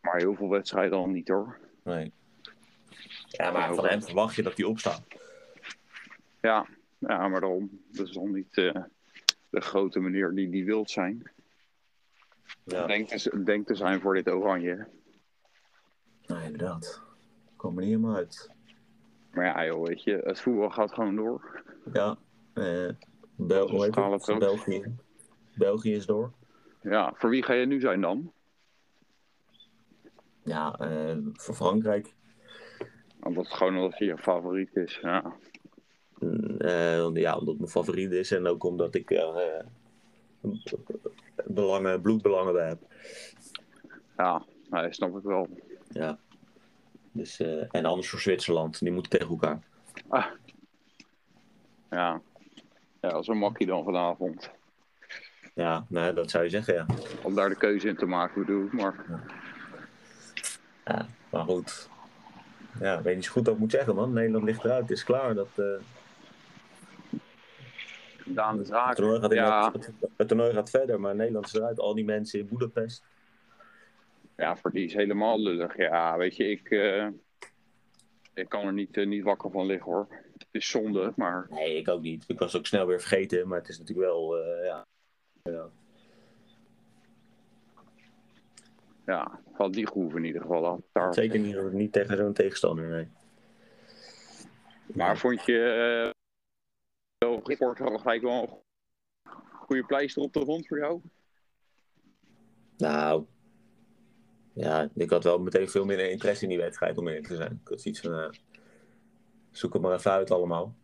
Maar 0.00 0.16
heel 0.16 0.34
veel 0.34 0.48
wedstrijden 0.48 0.98
al 0.98 1.08
niet, 1.08 1.28
hoor. 1.28 1.58
Nee. 1.82 2.12
Ja, 3.26 3.50
maar 3.50 3.74
van 3.74 3.86
hem 3.86 4.02
verwacht 4.02 4.34
je 4.34 4.42
dat 4.42 4.56
hij 4.56 4.66
opstaat. 4.66 5.02
Ja, 6.40 6.66
ja 6.98 7.28
maar 7.28 7.40
daarom. 7.40 7.80
Dat 7.92 8.06
is 8.08 8.12
dan 8.14 8.32
niet 8.32 8.56
eh, 8.56 8.82
de 9.50 9.60
grote 9.60 10.00
meneer 10.00 10.34
die 10.34 10.50
die 10.50 10.64
wilt 10.64 10.90
zijn. 10.90 11.30
Ja, 12.64 12.86
Denk, 12.86 13.08
te, 13.08 13.42
denk 13.42 13.66
te 13.66 13.74
zijn 13.74 14.00
voor 14.00 14.14
dit 14.14 14.28
oranje. 14.28 14.86
nou, 16.26 16.42
inderdaad. 16.42 17.00
Kom 17.56 17.74
er 17.74 17.80
niet 17.84 17.90
helemaal 17.94 18.16
uit. 18.16 18.50
Maar 19.32 19.44
ja, 19.44 19.64
joh, 19.66 19.86
weet 19.86 20.02
je, 20.02 20.20
het 20.24 20.40
voetbal 20.40 20.70
gaat 20.70 20.92
gewoon 20.92 21.16
door. 21.16 21.62
Ja, 21.92 22.16
eh, 22.54 22.88
Bel 23.36 23.82
het? 23.82 24.38
België. 24.38 24.96
België 25.54 25.94
is 25.94 26.06
door. 26.06 26.32
Ja, 26.82 27.12
voor 27.14 27.30
wie 27.30 27.42
ga 27.42 27.52
je 27.52 27.66
nu 27.66 27.80
zijn 27.80 28.00
dan? 28.00 28.32
Ja, 30.44 30.78
eh, 30.78 31.16
voor 31.32 31.54
Frankrijk. 31.54 32.14
Omdat 33.20 33.44
het 33.44 33.54
gewoon 33.54 33.76
omdat 33.76 33.98
je 33.98 34.04
je 34.04 34.18
favoriet 34.18 34.76
is. 34.76 34.98
Ja, 35.02 35.36
Mm, 36.22 36.56
eh, 36.58 37.14
ja, 37.14 37.32
omdat 37.32 37.48
het 37.48 37.58
mijn 37.58 37.70
favoriet 37.70 38.12
is 38.12 38.30
en 38.30 38.46
ook 38.46 38.64
omdat 38.64 38.94
ik 38.94 39.10
er 39.10 39.34
eh, 39.36 39.64
belangen, 41.44 42.00
bloedbelangen 42.00 42.52
bij 42.52 42.68
heb. 42.68 42.78
ja 44.16 44.44
nee, 44.70 44.92
snap 44.92 45.16
ik 45.16 45.22
wel. 45.22 45.48
Ja. 45.88 46.18
Dus, 47.12 47.40
eh, 47.40 47.64
en 47.70 47.84
anders 47.84 48.08
voor 48.08 48.20
Zwitserland, 48.20 48.78
die 48.78 48.92
moeten 48.92 49.10
tegen 49.10 49.28
elkaar. 49.28 49.60
Ah. 50.08 50.26
Ja. 51.90 52.20
ja, 53.00 53.08
dat 53.08 53.20
is 53.20 53.28
een 53.28 53.38
makkie 53.38 53.66
dan 53.66 53.84
vanavond. 53.84 54.50
Ja, 55.54 55.84
nou, 55.88 56.14
dat 56.14 56.30
zou 56.30 56.44
je 56.44 56.50
zeggen, 56.50 56.74
ja. 56.74 56.86
Om 57.22 57.34
daar 57.34 57.48
de 57.48 57.56
keuze 57.56 57.88
in 57.88 57.96
te 57.96 58.06
maken, 58.06 58.40
bedoel 58.40 58.64
ik. 58.64 58.72
Maar 58.72 59.04
ja. 60.84 61.06
Maar 61.30 61.44
goed. 61.44 61.88
Ja, 62.80 62.98
ik 62.98 63.04
weet 63.04 63.14
niet 63.14 63.24
zo 63.24 63.32
goed 63.32 63.44
wat 63.46 63.54
ik 63.54 63.60
moet 63.60 63.70
zeggen, 63.70 63.94
man. 63.94 64.12
Nederland 64.12 64.44
ligt 64.44 64.64
eruit, 64.64 64.82
het 64.82 64.90
is 64.90 65.04
klaar. 65.04 65.34
Dat, 65.34 65.48
eh, 65.56 65.64
Daan 68.24 68.56
de 68.56 68.76
het, 68.76 68.96
toernooi 68.96 69.20
gaat 69.20 69.32
Ja, 69.32 69.72
het, 69.72 69.90
het 70.16 70.28
toernooi 70.28 70.52
gaat 70.52 70.70
verder, 70.70 71.00
maar 71.00 71.14
Nederland 71.14 71.46
is 71.46 71.54
eruit. 71.54 71.78
Al 71.78 71.94
die 71.94 72.04
mensen 72.04 72.38
in 72.38 72.48
Boedapest. 72.48 73.04
Ja, 74.36 74.56
voor 74.56 74.70
die 74.70 74.84
is 74.84 74.94
helemaal 74.94 75.40
lullig. 75.40 75.76
Ja, 75.76 76.16
weet 76.16 76.36
je, 76.36 76.50
ik, 76.50 76.70
eh, 76.70 77.08
ik 78.34 78.48
kan 78.48 78.66
er 78.66 78.72
niet, 78.72 78.96
eh, 78.96 79.06
niet 79.06 79.22
wakker 79.22 79.50
van 79.50 79.66
liggen 79.66 79.92
hoor. 79.92 80.06
Het 80.32 80.46
is 80.50 80.68
zonde, 80.68 81.12
maar 81.16 81.46
Nee, 81.50 81.76
ik 81.76 81.88
ook 81.88 82.02
niet. 82.02 82.24
Ik 82.26 82.38
was 82.38 82.52
het 82.52 82.60
ook 82.60 82.66
snel 82.66 82.86
weer 82.86 83.00
vergeten, 83.00 83.48
maar 83.48 83.58
het 83.58 83.68
is 83.68 83.78
natuurlijk 83.78 84.08
wel, 84.08 84.36
eh, 84.36 84.64
ja. 84.64 84.86
ja. 85.42 85.68
ja, 89.06 89.40
van 89.52 89.72
die 89.72 89.86
groeven 89.86 90.18
in 90.18 90.24
ieder 90.24 90.40
geval 90.40 90.66
af. 90.66 90.80
Daar. 90.92 91.14
Zeker 91.14 91.38
niet, 91.38 91.72
niet 91.72 91.92
tegen 91.92 92.16
zo'n 92.16 92.32
tegenstander, 92.32 92.88
nee. 92.88 93.08
Maar 94.94 95.18
vond 95.18 95.44
je 95.44 95.62
eh 95.62 96.10
wel 97.18 97.40
sport 97.44 97.78
wel 97.78 97.98
gelijk 97.98 98.22
wel 98.22 98.64
een 99.22 99.32
goede 99.52 99.84
pleister 99.84 100.22
op 100.22 100.32
de 100.32 100.40
grond 100.40 100.66
voor 100.66 100.78
jou? 100.78 101.00
Nou, 102.76 103.26
ja, 104.52 104.88
ik 104.94 105.10
had 105.10 105.24
wel 105.24 105.38
meteen 105.38 105.68
veel 105.68 105.84
minder 105.84 106.10
interesse 106.10 106.42
in 106.42 106.48
die 106.48 106.58
wedstrijd, 106.58 106.98
om 106.98 107.08
eerlijk 107.08 107.26
te 107.26 107.36
zijn. 107.36 107.60
Ik 107.62 107.68
had 107.68 107.80
zoiets 107.80 108.00
van, 108.00 108.18
eh, 108.18 108.30
zoek 109.50 109.72
het 109.72 109.82
maar 109.82 109.94
even 109.94 110.10
uit 110.10 110.30
allemaal. 110.30 110.74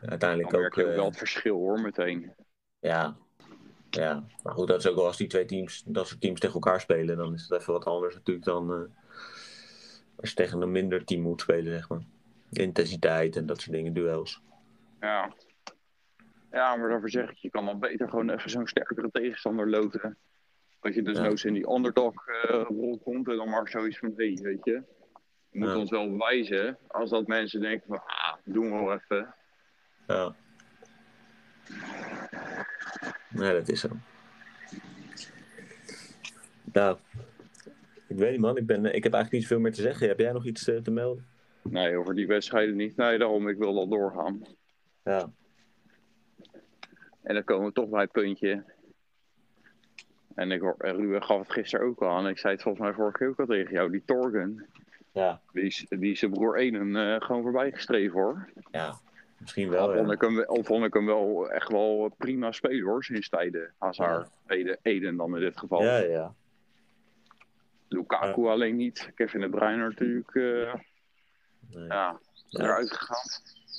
Uiteindelijk 0.00 0.54
ook, 0.54 0.60
merk 0.60 0.74
je 0.74 0.82
ook 0.82 0.88
eh, 0.88 0.96
wel 0.96 1.04
het 1.04 1.18
verschil 1.18 1.56
hoor, 1.56 1.80
meteen. 1.80 2.34
ja, 2.78 3.16
ja, 3.90 4.24
maar 4.42 4.54
goed, 4.54 4.68
dat 4.68 4.78
is 4.78 4.86
ook 4.86 4.96
wel 4.96 5.06
als 5.06 5.16
die 5.16 5.26
twee 5.26 5.44
teams, 5.44 5.82
dat 5.86 6.08
soort 6.08 6.20
teams 6.20 6.40
tegen 6.40 6.54
elkaar 6.54 6.80
spelen, 6.80 7.16
dan 7.16 7.34
is 7.34 7.42
het 7.48 7.60
even 7.60 7.72
wat 7.72 7.84
anders 7.84 8.14
natuurlijk 8.14 8.46
dan 8.46 8.72
eh, 8.72 8.80
als 10.16 10.28
je 10.28 10.36
tegen 10.36 10.62
een 10.62 10.70
minder 10.70 11.04
team 11.04 11.22
moet 11.22 11.40
spelen, 11.40 11.72
zeg 11.72 11.88
maar. 11.88 12.02
Intensiteit 12.50 13.36
en 13.36 13.46
dat 13.46 13.60
soort 13.60 13.76
dingen, 13.76 13.92
duels. 13.92 14.42
Ja. 15.00 15.34
Ja, 16.50 16.76
maar 16.76 16.88
daarvoor 16.88 17.10
zeg 17.10 17.30
ik, 17.30 17.36
je 17.36 17.50
kan 17.50 17.64
dan 17.64 17.78
beter 17.78 18.08
gewoon 18.08 18.30
even 18.30 18.50
zo'n 18.50 18.66
sterkere 18.66 19.10
tegenstander 19.10 19.70
loten. 19.70 20.18
Dat 20.80 20.94
je 20.94 21.02
dus 21.02 21.16
Ja. 21.16 21.22
nooit 21.22 21.44
in 21.44 21.52
die 21.54 21.70
underdog 21.70 22.26
eh 22.28 22.64
rol 22.68 22.98
komt 22.98 23.28
en 23.28 23.36
dan 23.36 23.48
maar 23.50 23.68
zoiets 23.68 23.98
van, 23.98 24.08
hé, 24.16 24.34
weet 24.42 24.64
je. 24.64 24.82
Je 25.50 25.58
moet 25.58 25.68
Ja. 25.68 25.76
ons 25.78 25.90
wel 25.90 26.10
bewijzen, 26.10 26.78
als 26.86 27.10
dat 27.10 27.26
mensen 27.26 27.60
denken 27.60 27.86
van, 27.86 28.02
ah, 28.06 28.34
doen 28.44 28.64
we 28.64 28.84
wel 28.84 28.92
even. 28.92 29.34
Ja. 30.06 30.34
Nee, 33.30 33.52
dat 33.52 33.68
is 33.68 33.80
zo. 33.80 33.88
Nou, 36.72 36.98
ik 38.08 38.16
weet 38.16 38.30
niet 38.30 38.40
man, 38.40 38.56
ik, 38.56 38.66
ben, 38.66 38.84
ik 38.84 39.02
heb 39.02 39.12
eigenlijk 39.12 39.32
niet 39.32 39.42
zoveel 39.42 39.60
meer 39.60 39.72
te 39.72 39.82
zeggen. 39.82 40.08
Heb 40.08 40.18
jij 40.18 40.32
nog 40.32 40.44
iets 40.46 40.68
eh, 40.68 40.76
te 40.76 40.90
melden? 40.90 41.26
Nee, 41.62 41.96
over 41.98 42.14
die 42.14 42.26
wedstrijden 42.26 42.76
niet. 42.76 42.96
Nee, 42.96 43.18
daarom, 43.18 43.48
ik 43.48 43.58
wil 43.58 43.74
dat 43.74 43.90
doorgaan. 43.90 44.42
Ja, 45.04 45.30
En 47.22 47.34
dan 47.34 47.44
komen 47.44 47.66
we 47.66 47.72
toch 47.72 47.88
bij 47.88 48.00
het 48.00 48.12
puntje. 48.12 48.64
En 50.34 50.50
ik 50.52 50.74
Ruben 50.78 51.22
gaf 51.22 51.38
het 51.38 51.52
gisteren 51.52 51.86
ook 51.86 52.02
al 52.02 52.08
aan. 52.08 52.28
Ik 52.28 52.38
zei 52.38 52.52
het 52.52 52.62
volgens 52.62 52.84
mij 52.84 52.92
vorige 52.94 53.18
keer 53.18 53.28
ook 53.28 53.38
al 53.40 53.46
tegen 53.46 53.72
jou. 53.72 53.90
Die 53.90 54.02
Torgen, 54.04 54.66
ja, 55.12 55.40
die 55.52 55.62
is, 55.62 55.86
die 55.88 56.10
is 56.12 56.18
zijn 56.18 56.30
broer 56.30 56.56
Eden 56.56 56.96
eh, 56.96 57.20
gewoon 57.20 57.42
voorbij 57.42 57.72
gestreven 57.72 58.20
hoor. 58.20 58.48
ja. 58.70 58.98
Misschien 59.38 59.66
Al 59.66 59.88
wel, 59.88 59.96
vond, 59.96 60.06
ja. 60.06 60.12
ik 60.14 60.20
hem, 60.20 60.40
al 60.44 60.64
vond 60.64 60.84
ik 60.84 60.94
hem 60.94 61.06
wel 61.06 61.50
echt 61.50 61.68
wel 61.70 62.14
prima 62.18 62.52
spelen 62.52 62.84
hoor, 62.84 63.04
sinds 63.04 63.28
tijden. 63.28 63.72
Hazard, 63.78 64.30
Eden, 64.46 64.78
Eden 64.82 65.16
dan 65.16 65.34
in 65.34 65.40
dit 65.40 65.58
geval. 65.58 65.82
Ja, 65.82 65.96
ja. 65.98 66.34
Lukaku 67.88 68.46
alleen 68.46 68.76
niet. 68.76 69.10
Kevin 69.14 69.40
de 69.40 69.48
Bruyne 69.48 69.82
natuurlijk 69.88 70.34
eh, 70.34 70.74
Nee. 71.70 71.86
ja, 71.86 72.18
Ja. 72.46 72.60
eruit 72.64 72.92
gegaan. 72.92 73.28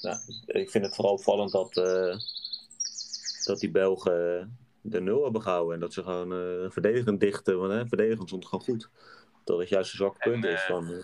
Ja, 0.02 0.18
ik 0.46 0.70
vind 0.70 0.86
het 0.86 0.96
vooral 0.96 1.14
opvallend 1.14 1.52
dat, 1.52 1.78
eh, 1.78 2.16
dat 3.46 3.60
die 3.60 3.72
Belgen 3.72 4.58
de 4.82 5.02
nul 5.02 5.24
hebben 5.24 5.42
gehouden. 5.42 5.74
En 5.74 5.80
dat 5.80 5.94
ze 5.94 6.04
gewoon 6.04 6.32
eh 6.34 6.70
verdedigend 6.72 7.20
dichten. 7.20 7.60
Want 7.60 7.72
hè, 7.72 7.88
verdedigend 7.88 8.28
stond 8.28 8.46
gewoon 8.46 8.64
goed. 8.66 8.90
Dat 9.44 9.60
het 9.60 9.70
juist 9.70 9.92
een 9.92 9.98
zwakke 9.98 10.20
En, 10.20 10.32
punt 10.32 10.46
is. 10.46 10.62
eh, 10.62 10.68
Van, 10.68 10.88
eh, 10.92 10.98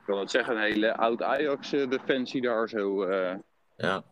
Ik 0.00 0.06
wil 0.06 0.18
het 0.18 0.30
zeggen, 0.30 0.54
een 0.56 0.62
hele 0.62 0.96
oud 0.96 1.22
Ajax 1.22 1.72
eh, 1.72 1.90
defensie 1.90 2.40
daar 2.42 2.68
zo. 2.68 3.02
eh, 3.02 3.36
ja. 3.76 4.04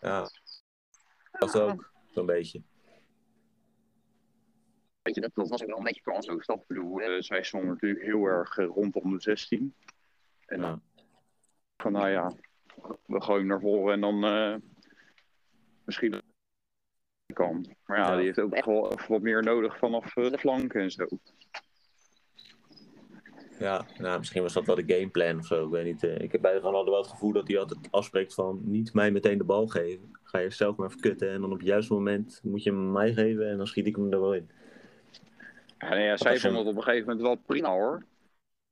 Ja. 0.00 0.28
Dat 1.32 1.58
ook, 1.60 1.90
zo'n 2.10 2.26
beetje. 2.26 2.62
Weet 5.02 5.14
je, 5.14 5.20
dat, 5.20 5.30
dat 5.34 5.48
was 5.48 5.62
ook 5.62 5.68
wel 5.68 5.78
een 5.78 5.84
beetje 5.84 6.02
kansloos. 6.02 6.46
Ik 6.46 6.66
bedoel, 6.66 7.00
eh, 7.00 7.20
zij 7.22 7.42
stonden 7.42 7.68
natuurlijk 7.70 8.04
heel 8.04 8.24
erg 8.24 8.56
rondom 8.56 9.10
de 9.12 9.20
16. 9.20 9.74
En 10.46 10.60
dan 10.60 10.70
Ja. 10.70 11.02
van, 11.76 11.92
nou 11.92 12.08
ja, 12.08 12.32
we 13.06 13.20
gooien 13.22 13.38
hem 13.40 13.46
naar 13.46 13.60
voren 13.60 13.92
en 13.94 14.00
dan 14.00 14.24
eh, 14.24 14.56
misschien 15.84 16.22
kan. 17.36 17.66
Maar 17.86 17.98
ja, 17.98 18.10
Ja. 18.10 18.16
die 18.16 18.24
heeft 18.24 18.38
ook 18.40 18.52
echt 18.54 18.66
wel 18.66 18.92
even 18.92 19.12
wat 19.12 19.22
meer 19.22 19.42
nodig 19.42 19.78
vanaf 19.78 20.16
eh, 20.16 20.30
de 20.30 20.38
flanken 20.38 20.80
en 20.80 20.90
zo. 20.90 21.06
Ja, 23.58 23.86
nou, 23.98 24.18
misschien 24.18 24.42
was 24.42 24.52
dat 24.52 24.66
wel 24.66 24.74
de 24.74 24.94
gameplan 24.94 25.38
of 25.38 25.46
zo. 25.46 25.64
Ik 25.64 25.70
weet 25.70 25.84
niet. 25.84 26.02
eh, 26.04 26.18
ik 26.18 26.32
heb 26.32 26.40
bij 26.40 26.56
Ronaldo 26.58 26.90
wel 26.90 27.00
het 27.00 27.10
gevoel 27.10 27.32
dat 27.32 27.48
hij 27.48 27.58
altijd 27.58 27.88
afspreekt 27.90 28.34
van 28.34 28.60
niet 28.64 28.94
mij 28.94 29.10
meteen 29.10 29.38
de 29.38 29.44
bal 29.44 29.66
geven. 29.66 30.10
Ga 30.22 30.38
je 30.38 30.50
zelf 30.50 30.76
maar 30.76 30.88
even 30.88 31.00
kutten 31.00 31.30
en 31.30 31.40
dan 31.40 31.52
op 31.52 31.58
het 31.58 31.66
juiste 31.66 31.92
moment 31.92 32.40
moet 32.42 32.62
je 32.62 32.70
hem 32.70 32.92
mij 32.92 33.12
geven 33.12 33.50
en 33.50 33.56
dan 33.56 33.66
schiet 33.66 33.86
ik 33.86 33.96
hem 33.96 34.12
er 34.12 34.20
wel 34.20 34.34
in. 34.34 34.50
Ja, 35.78 35.88
nee, 35.88 36.04
ja, 36.04 36.16
zij 36.16 36.38
vonden 36.38 36.58
het 36.60 36.68
op 36.68 36.76
een 36.76 36.82
gegeven 36.82 37.06
moment 37.08 37.26
wel 37.26 37.34
prima 37.36 37.70
hoor. 37.70 37.96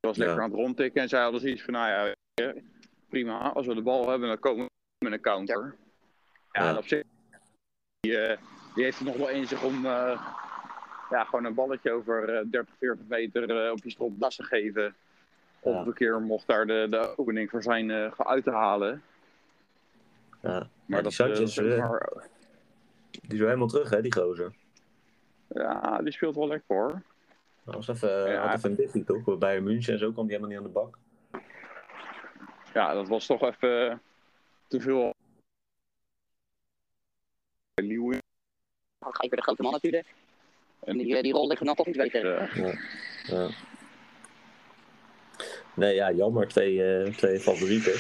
Hij 0.01 0.11
was 0.11 0.17
lekker 0.17 0.37
Ja. 0.37 0.43
aan 0.43 0.51
het 0.51 0.59
rondtikken 0.61 1.03
en 1.03 1.09
zij 1.09 1.23
hadden 1.23 1.41
zoiets 1.41 1.63
van, 1.63 1.73
nou 1.73 1.89
ja, 1.89 2.15
je, 2.35 2.63
prima. 3.09 3.53
Als 3.53 3.67
we 3.67 3.75
de 3.75 3.83
bal 3.83 4.09
hebben, 4.09 4.29
dan 4.29 4.39
komen 4.39 4.65
we 4.65 5.05
met 5.05 5.13
een 5.13 5.21
counter. 5.21 5.77
Ja, 6.53 6.63
Ja. 6.63 6.71
en 6.71 6.77
op 6.77 6.87
zich, 6.87 7.03
die, 8.01 8.17
eh, 8.19 8.39
die 8.75 8.85
heeft 8.85 8.99
het 8.99 9.07
nog 9.09 9.17
wel 9.17 9.29
in 9.29 9.47
zich 9.47 9.63
om 9.63 9.75
eh, 9.87 10.21
ja, 11.11 11.25
gewoon 11.25 11.45
een 11.45 11.55
balletje 11.55 11.93
over 11.93 12.29
eh, 12.37 12.45
30, 12.51 12.75
40 12.79 13.07
meter 13.07 13.65
eh, 13.67 13.71
op 13.73 13.83
je 13.85 13.91
stropdas 13.91 14.37
te 14.37 14.43
geven. 14.43 14.95
Of 15.61 15.75
Ja. 15.75 15.87
een 15.87 15.93
keer 15.95 16.21
mocht 16.21 16.47
daar 16.47 16.67
de, 16.67 16.87
de 16.91 17.13
opening 17.19 17.51
voor 17.51 17.63
zijn 17.63 17.91
eh 17.91 18.11
uit 18.17 18.45
te 18.45 18.51
halen. 18.51 19.03
Ja, 20.43 20.69
Maar 20.87 21.03
dat, 21.03 21.13
eh, 21.19 21.27
eh, 21.27 21.79
maar, 21.79 22.01
die 23.11 23.33
is 23.33 23.39
wel 23.39 23.47
helemaal 23.49 23.69
terug 23.69 23.91
hè, 23.91 24.03
die 24.03 24.13
gozer. 24.15 24.53
ja, 25.49 25.99
die 26.03 26.13
speelt 26.13 26.35
wel 26.37 26.47
lekker 26.49 26.77
hoor. 26.77 27.03
Dat 27.65 27.75
was 27.75 27.89
even, 27.89 28.31
Ja. 28.31 28.47
had 28.47 28.57
even 28.57 28.71
een 28.71 28.77
diffie 28.77 29.05
toch? 29.05 29.39
Bij 29.39 29.61
München 29.61 29.93
en 29.93 29.99
zo 29.99 30.13
kwam 30.13 30.27
die 30.27 30.37
helemaal 30.37 30.57
niet 30.63 30.67
aan 30.67 30.73
de 30.73 30.81
bak. 30.81 30.99
Ja, 32.75 32.93
dat 32.95 33.09
was 33.09 33.27
toch 33.27 33.43
even 33.43 34.03
te 34.69 34.81
veel. 34.81 35.14
Dan 39.05 39.15
ga 39.15 39.23
je 39.23 39.29
voor 39.29 39.37
de 39.37 39.43
grote 39.43 39.63
man 39.63 39.73
natuurlijk. 39.73 40.07
En 40.85 40.93
En 40.93 40.99
die, 40.99 41.17
eh, 41.17 41.23
die 41.23 41.33
rol 41.33 41.47
ligt 41.49 41.61
er 41.61 41.67
dan 41.67 41.75
toch 41.75 41.87
niet 41.87 41.97
beter. 41.97 42.37
eh, 42.37 42.75
Ja. 43.27 43.49
Nee, 45.75 45.95
ja, 45.95 46.13
jammer. 46.13 46.49
Twee, 46.49 46.85
eh, 47.05 47.13
twee 47.15 47.41
favorieten. 47.41 47.93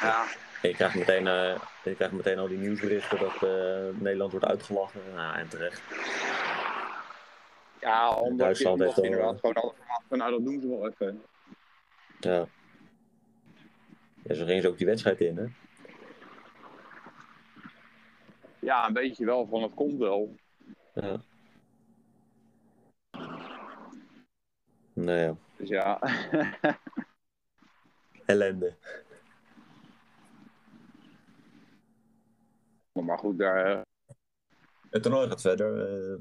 ja, 0.00 0.24
je 0.62 0.74
krijgt 0.74 0.94
meteen, 0.94 1.26
eh, 1.26 1.60
je 1.84 1.94
krijgt 1.94 2.14
meteen 2.14 2.38
al 2.38 2.48
die 2.48 2.58
nieuwsberichten 2.58 3.18
dat 3.18 3.34
eh, 3.42 4.00
Nederland 4.00 4.30
wordt 4.30 4.46
uitgelachen. 4.46 5.00
Nou, 5.14 5.36
en 5.38 5.48
terecht. 5.48 5.82
ja, 7.80 8.10
omdat 8.14 8.38
Duitsland 8.38 8.80
heeft 8.80 9.02
inderdaad 9.02 9.40
gewoon 9.40 9.54
alle 9.54 9.72
verwachten, 9.76 10.18
nou 10.18 10.30
dat 10.30 10.44
doen 10.44 10.60
ze 10.60 10.68
wel 10.68 10.88
even. 10.88 11.22
Ja. 12.20 12.46
ja. 14.24 14.34
Zo 14.34 14.44
gingen 14.44 14.62
ze 14.62 14.68
ook 14.68 14.78
die 14.78 14.86
wedstrijd 14.86 15.20
in, 15.20 15.36
hè? 15.36 15.44
Ja, 18.64 18.86
een 18.86 18.92
beetje 18.92 19.24
wel 19.24 19.46
van 19.46 19.62
het 19.62 19.74
komt 19.74 19.98
wel. 19.98 20.34
Ja. 20.94 21.20
Nou 24.92 25.18
ja, 25.18 25.36
Dus 25.56 25.68
ja, 25.68 25.98
ellende. 28.26 28.74
maar 32.92 33.18
goed, 33.18 33.38
daar. 33.38 33.66
eh, 33.76 33.80
Het 34.90 35.02
toernooi 35.02 35.28
gaat 35.28 35.40
verder. 35.40 35.86
eh, 35.86 36.18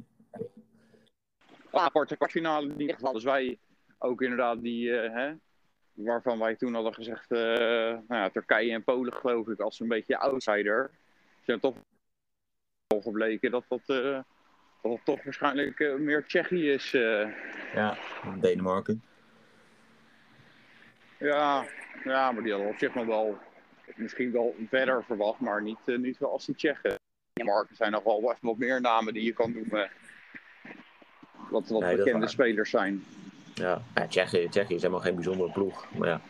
Ja, 1.71 1.79
aparte 1.79 2.15
kwartfinale 2.15 2.69
in 2.69 2.79
ieder 2.81 2.95
geval. 2.95 3.13
Dus 3.13 3.23
wij 3.23 3.57
ook 3.97 4.21
inderdaad 4.21 4.61
die, 4.61 4.97
eh, 4.99 5.13
hè, 5.13 5.33
waarvan 5.93 6.39
wij 6.39 6.55
toen 6.55 6.73
hadden 6.73 6.93
gezegd, 6.93 7.31
eh, 7.31 7.39
nou 7.39 8.03
ja, 8.07 8.29
Turkije 8.29 8.71
en 8.71 8.83
Polen 8.83 9.13
geloof 9.13 9.47
ik, 9.47 9.59
als 9.59 9.79
een 9.79 9.87
beetje 9.87 10.17
outsider. 10.17 10.91
Zijn 11.45 11.59
toch 11.59 11.75
wel 12.93 13.01
gebleken 13.01 13.51
dat 13.51 13.63
dat, 13.67 13.81
eh, 13.85 14.19
dat 14.81 14.91
het 14.91 15.05
toch 15.05 15.23
waarschijnlijk 15.23 15.79
eh, 15.79 15.95
meer 15.95 16.25
Tsjechië 16.25 16.71
is. 16.71 16.93
eh. 16.93 17.27
ja, 17.73 17.97
Denemarken. 18.39 19.03
ja, 21.19 21.65
ja, 22.03 22.31
maar 22.31 22.43
die 22.43 22.51
hadden 22.51 22.69
op 22.71 22.77
zich 22.77 22.93
nog 22.95 23.05
wel 23.05 23.37
misschien 23.95 24.31
wel 24.31 24.55
verder 24.69 25.03
verwacht, 25.03 25.39
maar 25.39 25.61
niet, 25.61 25.79
niet 25.85 26.17
wel 26.17 26.31
als 26.31 26.45
die 26.45 26.55
Tsjechen. 26.55 26.95
Er 27.33 27.67
zijn 27.71 27.91
nog 27.91 28.03
wel 28.03 28.19
even 28.21 28.37
wat 28.41 28.57
meer 28.57 28.81
namen 28.81 29.13
die 29.13 29.23
je 29.23 29.33
kan 29.33 29.53
noemen. 29.53 29.89
Wat, 31.49 31.67
wat 31.69 31.81
Nee, 31.81 31.95
bekende 31.95 32.27
spelers 32.27 32.69
zijn. 32.69 33.03
Ja, 33.53 33.81
ja 33.95 34.07
Tsjechië, 34.07 34.47
Tsjechië 34.49 34.73
is 34.75 34.81
helemaal 34.81 35.03
geen 35.03 35.15
bijzondere 35.15 35.51
ploeg. 35.51 35.87
Maar 35.97 36.07
ja. 36.07 36.21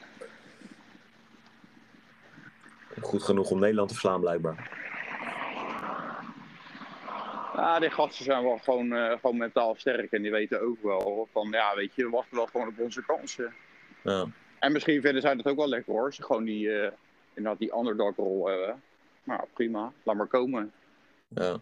Goed 3.01 3.23
genoeg 3.23 3.49
om 3.49 3.59
Nederland 3.59 3.87
te 3.89 3.93
verslaan, 3.95 4.19
blijkbaar. 4.19 4.71
Ja, 7.55 7.79
die 7.79 7.89
gasten 7.89 8.25
zijn 8.25 8.43
wel 8.43 8.57
gewoon, 8.57 8.93
eh, 8.93 9.11
gewoon 9.19 9.37
mentaal 9.37 9.75
sterk 9.75 10.11
en 10.11 10.21
die 10.21 10.31
weten 10.31 10.61
ook 10.61 10.83
wel 10.83 11.27
van, 11.31 11.47
ja, 11.51 11.75
weet 11.75 11.95
je, 11.95 12.03
we 12.03 12.09
wachten 12.09 12.35
wel 12.35 12.45
gewoon 12.45 12.67
op 12.67 12.79
onze 12.79 13.05
kansen. 13.05 13.53
Ja. 14.03 14.25
En 14.59 14.71
misschien 14.71 15.01
vinden 15.01 15.21
zij 15.21 15.35
dat 15.35 15.47
ook 15.47 15.57
wel 15.57 15.69
lekker 15.69 15.93
hoor, 15.93 16.13
ze 16.13 16.23
gewoon 16.23 16.43
die, 16.43 16.79
eh 16.79 16.91
inderdaad 17.33 17.59
die 17.59 17.77
underdog 17.77 18.15
rol 18.15 18.47
hebben. 18.47 18.81
Nou, 19.23 19.41
prima, 19.53 19.91
laat 20.03 20.15
maar 20.15 20.27
komen. 20.27 20.71
Ja. 21.27 21.57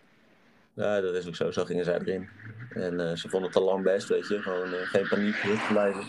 ja, 0.73 1.01
dat 1.01 1.15
is 1.15 1.27
ook 1.27 1.35
zo. 1.35 1.51
Zo 1.51 1.65
gingen 1.65 1.85
zij 1.85 1.99
erin. 1.99 2.29
En 2.69 2.99
eh, 2.99 3.15
ze 3.15 3.29
vonden 3.29 3.49
het 3.49 3.57
al 3.57 3.65
lang 3.65 3.83
best, 3.83 4.07
weet 4.07 4.27
je. 4.27 4.41
Gewoon 4.41 4.67
geen 4.67 5.07
paniek, 5.07 5.35
rustig 5.35 5.67
blijven. 5.67 6.03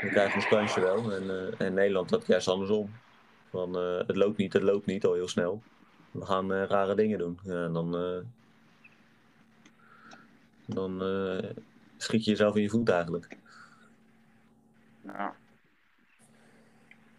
We 0.00 0.08
krijgen 0.08 0.34
ons 0.34 0.48
kansje 0.48 0.80
wel. 0.80 1.12
En, 1.12 1.54
en 1.58 1.74
Nederland 1.74 2.08
dat 2.08 2.26
juist 2.26 2.48
andersom. 2.48 2.90
Van, 3.50 3.74
het 4.06 4.16
loopt 4.16 4.36
niet, 4.36 4.52
het 4.52 4.62
loopt 4.62 4.86
niet 4.86 5.04
al 5.04 5.14
heel 5.14 5.28
snel. 5.28 5.62
We 6.12 6.26
gaan 6.26 6.52
eh, 6.52 6.64
rare 6.64 6.94
dingen 6.94 7.18
doen. 7.18 7.38
Ja, 7.42 7.64
en 7.64 7.72
dan 7.72 7.96
eh, 7.96 8.18
dan 10.66 11.02
eh, 11.02 11.50
schiet 11.96 12.24
je 12.24 12.30
jezelf 12.30 12.56
in 12.56 12.62
je 12.62 12.68
voet 12.68 12.88
eigenlijk. 12.88 13.36
Ja. 15.04 15.34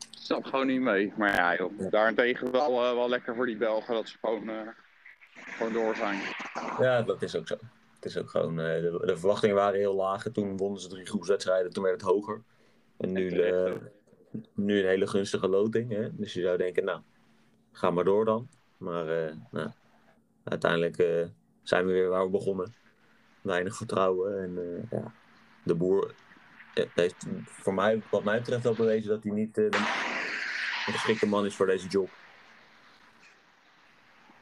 Zat 0.10 0.48
gewoon 0.48 0.68
niet 0.68 0.82
mee. 0.82 1.14
Maar 1.18 1.36
ja, 1.36 1.56
joh. 1.56 1.92
Daarentegen 1.92 2.52
wel, 2.52 2.72
wel 2.96 3.10
lekker 3.10 3.36
voor 3.36 3.46
die 3.46 3.58
Belgen 3.58 3.94
dat 3.94 4.08
ze 4.08 4.18
gewoon, 4.22 4.74
gewoon 5.36 5.74
door 5.74 5.96
zijn. 5.96 6.20
Ja, 6.80 7.02
dat 7.02 7.22
is 7.22 7.36
ook 7.36 7.48
zo. 7.48 7.58
Het 7.96 8.06
is 8.06 8.18
ook 8.18 8.30
gewoon, 8.30 8.56
de, 8.56 9.02
de 9.06 9.18
verwachtingen 9.18 9.56
waren 9.56 9.80
heel 9.80 9.96
laag. 9.96 10.24
Toen 10.24 10.58
wonnen 10.58 10.82
ze 10.82 10.88
drie 10.88 11.06
groepswedstrijden, 11.06 11.74
toen 11.74 11.84
werd 11.84 12.02
het 12.02 12.10
hoger. 12.10 12.42
En 12.98 13.12
nu, 13.12 13.30
nu 14.54 14.80
een 14.80 14.88
hele 14.88 15.08
gunstige 15.08 15.48
loting. 15.48 15.92
Hè? 15.92 16.16
Dus 16.16 16.34
je 16.34 16.42
zou 16.42 16.58
denken, 16.58 16.84
nou, 16.84 17.02
ga 17.72 17.92
maar 17.92 18.04
door 18.04 18.26
dan. 18.26 18.50
Maar 18.84 19.26
eh, 19.26 19.34
nou, 19.52 19.70
uiteindelijk 20.44 20.98
eh, 20.98 21.26
zijn 21.62 21.86
we 21.86 21.92
weer 21.92 22.10
waar 22.10 22.24
we 22.24 22.30
begonnen. 22.30 22.74
Weinig 23.42 23.76
vertrouwen. 23.76 24.42
En 24.42 24.58
eh, 24.58 25.00
ja, 25.00 25.12
de 25.64 25.76
boer 25.76 26.14
heeft 26.94 27.26
voor 27.46 27.74
mij, 27.74 28.02
wat 28.12 28.24
mij 28.24 28.38
betreft, 28.38 28.64
wel 28.64 28.74
bewezen 28.76 29.10
dat 29.10 29.24
hij 29.24 29.32
niet 29.32 29.56
de, 29.56 29.70
de 29.70 30.92
geschikte 30.92 31.28
man 31.28 31.46
is 31.46 31.56
voor 31.56 31.66
deze 31.66 31.88
job. 31.88 32.10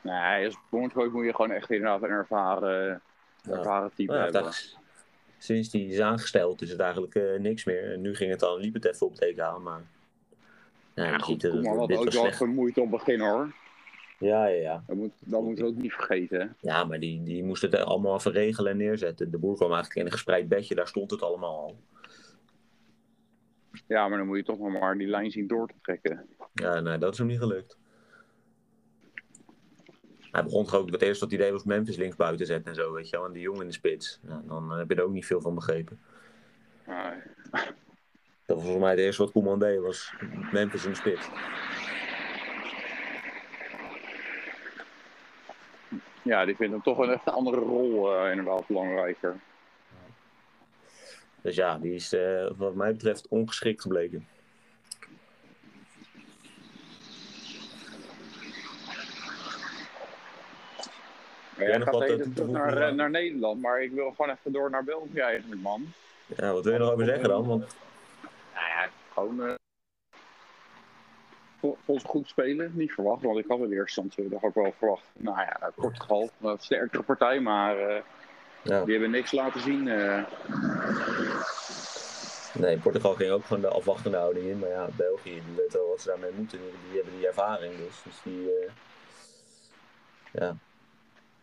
Nee, 0.02 0.46
als 0.46 0.58
bondscoach 0.70 1.12
moet 1.12 1.26
je 1.26 1.36
gewoon 1.36 1.52
echt 1.52 1.72
inderdaad 1.72 2.04
een 2.04 2.10
ervaren, 2.10 3.02
Ja. 3.42 3.52
ervaren 3.58 3.92
type 3.96 4.12
Nou 4.12 4.24
hebben. 4.24 4.46
is- 4.50 4.78
sinds 5.38 5.70
die 5.70 5.88
is 5.88 6.00
aangesteld 6.00 6.62
is 6.62 6.70
het 6.70 6.80
eigenlijk 6.80 7.40
niks 7.40 7.64
meer. 7.64 7.94
En 7.94 8.02
nu 8.02 8.16
ging 8.16 8.32
het 8.32 8.40
dan, 8.40 8.60
liep 8.60 8.74
het 8.74 8.86
even 8.86 9.08
op 9.08 9.12
het 9.12 9.22
EK, 9.22 9.58
maar... 9.62 9.82
Ja, 10.94 11.18
goed, 11.18 11.42
had 11.42 11.88
dit 11.88 11.98
ook 11.98 12.12
wel 12.12 12.32
vermoeid 12.32 12.78
op 12.78 12.92
het 12.92 13.00
begin 13.06 13.20
hoor. 13.20 13.54
Ja, 14.22 14.46
ja, 14.46 14.62
ja. 14.62 14.84
Dat, 14.88 14.96
moet, 14.96 15.12
dat 15.20 15.44
moeten 15.44 15.64
we 15.64 15.70
ook 15.70 15.78
niet 15.78 15.94
vergeten. 15.94 16.56
Ja, 16.60 16.84
maar 16.84 17.00
die, 17.00 17.24
die 17.24 17.44
moest 17.44 17.62
het 17.62 17.76
allemaal 17.76 18.16
even 18.16 18.32
regelen 18.32 18.72
en 18.72 18.78
neerzetten. 18.78 19.32
De 19.32 19.38
boer 19.38 19.56
kwam 19.56 19.72
eigenlijk 19.72 20.00
in 20.00 20.06
een 20.06 20.12
gespreid 20.12 20.48
bedje, 20.48 20.76
daar 20.76 20.88
stond 20.88 21.12
het 21.12 21.22
allemaal 21.22 21.58
al. 21.60 21.80
Ja, 23.88 24.08
maar 24.08 24.18
dan 24.18 24.28
moet 24.28 24.38
je 24.38 24.44
toch 24.44 24.60
nog 24.60 24.80
maar 24.80 24.98
die 24.98 25.08
lijn 25.08 25.32
zien 25.32 25.48
door 25.48 25.68
te 25.68 25.74
trekken. 25.82 26.28
Ja, 26.54 26.80
nee, 26.80 26.98
dat 26.98 27.12
is 27.12 27.18
hem 27.18 27.28
niet 27.28 27.40
gelukt. 27.40 27.78
Hij 30.32 30.44
begon 30.44 30.66
toch 30.66 30.76
ook, 30.76 30.92
het 30.92 31.02
eerste 31.02 31.24
wat 31.24 31.34
hij 31.34 31.44
deed 31.44 31.52
was 31.52 31.64
Memphis 31.64 31.96
links 31.96 32.16
buiten 32.16 32.46
zetten 32.46 32.72
en 32.72 32.76
zo, 32.76 32.94
weet 32.94 33.10
je 33.10 33.18
wel. 33.18 33.26
En 33.26 33.32
die 33.32 33.42
jongen 33.42 33.62
in 33.62 33.68
de 33.68 33.74
spits. 33.74 34.20
Ja, 34.28 34.42
dan 34.46 34.72
eh, 34.72 34.78
heb 34.78 34.90
je 34.90 34.96
er 34.96 35.04
ook 35.04 35.12
niet 35.12 35.26
veel 35.26 35.42
van 35.42 35.56
begrepen. 35.56 36.00
Nee. 36.88 37.22
Dat 38.46 38.60
was 38.60 38.66
volgens 38.66 38.84
mij 38.84 38.90
het 38.90 39.00
eerste 39.00 39.24
wat 39.24 39.32
Koeman 39.32 39.60
deed, 39.60 39.80
was 39.80 40.14
Memphis 40.52 40.86
in 40.86 40.92
de 40.92 40.98
spits. 40.98 41.30
Ja, 46.22 46.46
die 46.46 46.56
vindt 46.56 46.74
hem 46.74 46.82
toch 46.82 46.98
een 46.98 47.12
echt 47.12 47.28
een 47.28 47.34
andere 47.34 47.60
rol 47.60 48.16
eh, 48.16 48.30
inderdaad 48.30 48.68
belangrijker. 48.68 49.40
Dus 51.42 51.56
ja, 51.56 51.78
die 51.78 51.94
is 51.94 52.14
eh, 52.14 52.50
wat 52.58 52.76
mij 52.76 52.92
betreft 52.92 53.28
ongeschikt 53.28 53.82
gebleken. 53.82 54.28
Nog 61.58 61.84
gaat 61.84 62.02
eh, 62.02 62.10
even 62.10 62.34
terug 62.34 62.50
naar, 62.50 62.78
eh, 62.78 62.94
naar 62.94 63.10
Nederland, 63.10 63.62
maar 63.62 63.82
ik 63.82 63.92
wil 63.92 64.12
gewoon 64.12 64.32
even 64.32 64.52
door 64.52 64.70
naar 64.70 64.84
België 64.84 65.20
eigenlijk, 65.20 65.62
man. 65.62 65.94
Ja, 66.26 66.54
wat 66.54 66.64
wil 66.64 66.74
je 66.74 66.80
nog 66.80 66.92
over 66.92 67.06
zeggen 67.06 67.30
dan? 67.30 67.48
Want 67.48 67.76
Nou 68.54 68.66
ja, 68.66 68.90
gewoon 69.14 69.58
volgens 71.62 72.04
goed 72.10 72.28
spelen. 72.28 72.72
Niet 72.76 72.92
verwacht, 72.92 73.24
want 73.24 73.38
ik 73.38 73.46
had 73.48 73.60
eerste 73.60 73.76
instantie 73.78 74.30
dat 74.30 74.42
had 74.42 74.50
ik 74.50 74.56
wel 74.56 74.74
verwacht. 74.78 75.04
Nou 75.14 75.38
ja, 75.38 75.72
Portugal, 75.76 76.30
een 76.42 76.58
sterkere 76.60 77.04
partij, 77.04 77.40
maar 77.40 77.78
eh, 77.78 78.02
ja, 78.64 78.84
die 78.84 78.94
hebben 78.94 79.12
niks 79.12 79.32
laten 79.32 79.62
zien. 79.62 79.88
eh. 79.88 80.24
nee, 82.54 82.78
Portugal 82.78 83.14
ging 83.14 83.32
ook 83.32 83.46
gewoon 83.46 83.62
de 83.62 83.68
afwachtende 83.68 84.18
houding 84.18 84.46
in. 84.46 84.60
Maar 84.60 84.70
ja, 84.70 84.88
België, 84.96 85.34
die 85.34 85.56
weet 85.56 85.74
wel 85.74 85.88
wat 85.88 86.02
ze 86.02 86.08
daarmee 86.08 86.32
moeten. 86.36 86.60
Die 86.60 87.02
hebben 87.02 87.18
die 87.18 87.28
ervaring 87.28 87.74
dus. 87.78 88.02
Dus 88.04 88.22
die, 88.24 88.50
eh, 88.50 88.72
ja, 90.32 90.56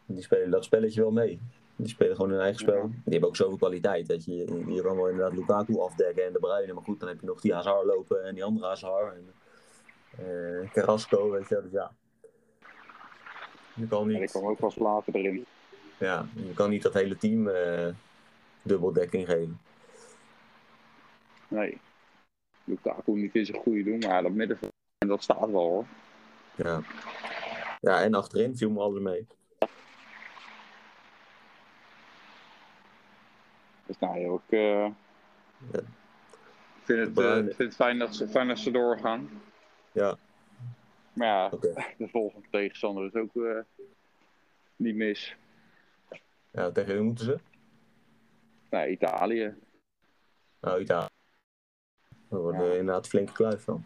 die 0.07 0.23
spelen 0.23 0.51
dat 0.51 0.65
spelletje 0.65 1.01
wel 1.01 1.11
mee. 1.11 1.41
Die 1.77 1.89
spelen 1.89 2.17
gewoon 2.17 2.31
hun 2.31 2.41
eigen 2.41 2.61
spel. 2.61 2.89
Die 2.89 3.13
hebben 3.13 3.29
ook 3.29 3.37
zoveel 3.37 3.57
kwaliteit. 3.57 4.09
Dat 4.09 4.25
je, 4.25 4.37
je 4.67 4.83
kan 4.83 4.97
wel 4.97 5.09
inderdaad 5.09 5.39
Lukaku 5.39 5.79
afdekken 5.79 6.27
en 6.27 6.33
de 6.33 6.39
Bruyne. 6.39 6.73
Maar 6.73 6.83
goed, 6.83 7.01
dan 7.01 7.09
heb 7.09 7.21
je 7.21 7.27
nog 7.27 7.41
die 7.41 7.55
Hazard 7.55 7.85
lopen 7.85 8.25
en 8.25 8.35
die 8.35 8.45
andere 8.45 8.67
Hazard. 8.67 9.15
En, 9.15 9.33
eh 10.19 10.71
Carrasco, 10.73 11.31
weet 11.31 11.49
je. 11.49 11.61
Dus 11.63 11.73
ja. 11.73 11.93
Je 13.75 13.87
kan 13.87 14.09
En 14.09 14.15
ik 14.15 14.21
niet, 14.21 14.31
kwam 14.31 14.45
ook 14.47 14.59
pas 14.59 14.77
later 14.77 15.15
erin. 15.15 15.45
ja, 15.99 16.27
je 16.35 16.53
kan 16.55 16.71
niet 16.71 16.83
dat 16.83 16.95
hele 16.95 17.17
team 17.17 17.49
eh 17.49 17.89
dubbeldekking 18.63 19.27
geven. 19.27 19.61
Nee. 21.49 21.81
Lukaku 22.65 23.13
niet 23.13 23.35
in 23.35 23.47
zijn 23.47 23.59
goede 23.63 23.83
doen, 23.83 23.99
maar 23.99 24.23
dat 24.23 24.33
middenveld, 24.33 24.73
dat 24.99 25.23
staat 25.23 25.51
wel 25.51 25.61
hoor. 25.69 25.85
Ja. 26.55 26.81
ja, 27.81 28.03
en 28.03 28.15
achterin 28.15 28.57
viel 28.57 28.71
me 28.71 28.81
alles 28.81 29.01
mee. 29.03 29.27
Dus 33.87 33.99
nou 33.99 34.21
joh, 34.21 34.41
ik 34.47 34.59
Ja. 34.59 34.87
ik 35.79 36.85
vind, 36.85 36.99
het, 36.99 37.15
De 37.17 37.23
eh, 37.23 37.27
Bruyne. 37.29 37.51
ik 37.51 37.57
vind 37.57 37.69
het 37.69 37.75
fijn 37.75 37.99
dat, 37.99 38.15
ze, 38.17 38.29
fijn 38.29 38.49
dat 38.49 38.59
ze 38.59 38.71
doorgaan. 38.71 39.31
Ja, 39.99 40.17
Maar 41.13 41.27
ja, 41.27 41.49
de 41.99 42.09
volgende 42.09 42.47
tegenstander 42.51 43.05
is 43.07 43.15
ook 43.15 43.37
eh, 43.37 43.59
niet 44.77 44.95
mis. 44.95 45.37
Ja, 46.51 46.71
tegen 46.71 46.95
wie 46.95 47.03
moeten 47.03 47.25
ze? 47.25 47.39
Nee, 48.71 48.91
Italië. 48.91 49.55
Nou, 50.61 50.81
Italië. 50.81 51.07
Dat 52.29 52.41
wordt 52.41 52.59
Ja. 52.59 52.65
inderdaad 52.65 53.09
flinke 53.09 53.33
kluif 53.33 53.63
van. 53.63 53.85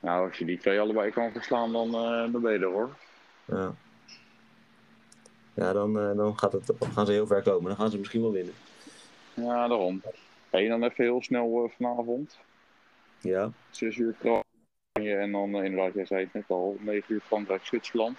Nou, 0.00 0.28
als 0.28 0.38
je 0.38 0.44
die 0.44 0.58
twee 0.58 0.80
allebei 0.80 1.10
kan 1.10 1.32
verslaan, 1.32 1.72
dan, 1.72 1.86
eh, 1.94 2.32
dan 2.32 2.40
ben 2.40 2.52
je 2.52 2.58
er 2.58 2.64
hoor. 2.72 2.96
Ja, 3.44 3.74
ja 5.54 5.72
dan, 5.72 5.98
eh, 5.98 6.16
dan 6.16 6.38
gaat 6.38 6.52
het, 6.52 6.72
gaan 6.78 7.06
ze 7.06 7.12
heel 7.12 7.26
ver 7.26 7.42
komen. 7.42 7.68
Dan 7.68 7.76
gaan 7.76 7.90
ze 7.90 7.98
misschien 7.98 8.20
wel 8.22 8.32
winnen. 8.32 8.54
Ja, 9.34 9.68
daarom. 9.68 10.02
En 10.50 10.68
dan 10.68 10.82
even 10.82 11.04
heel 11.04 11.22
snel 11.22 11.70
vanavond. 11.76 12.38
Ja, 13.20 13.50
6 13.70 13.96
uur 13.96 14.14
En 15.14 15.32
dan 15.32 15.54
eh, 15.54 15.64
inderdaad, 15.64 15.94
jij 15.94 16.06
zei 16.06 16.24
het 16.24 16.32
net 16.32 16.44
al, 16.46 16.76
9 16.80 17.14
uur 17.14 17.20
Frankrijk, 17.20 17.64
Zwitserland. 17.64 18.18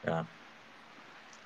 ja. 0.00 0.26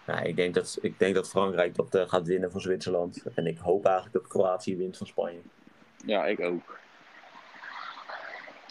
ja 0.06 0.20
ik, 0.20 0.36
denk 0.36 0.54
dat, 0.54 0.78
ik 0.82 0.98
denk 0.98 1.14
dat 1.14 1.28
Frankrijk 1.28 1.74
dat 1.74 1.94
eh, 1.94 2.08
gaat 2.08 2.26
winnen 2.26 2.50
van 2.50 2.60
Zwitserland. 2.60 3.22
En 3.34 3.46
ik 3.46 3.58
hoop 3.58 3.84
eigenlijk 3.84 4.14
dat 4.14 4.26
Kroatië 4.26 4.76
wint 4.76 4.96
van 4.96 5.06
Spanje. 5.06 5.40
Ja, 6.04 6.26
ik 6.26 6.40
ook. 6.40 6.78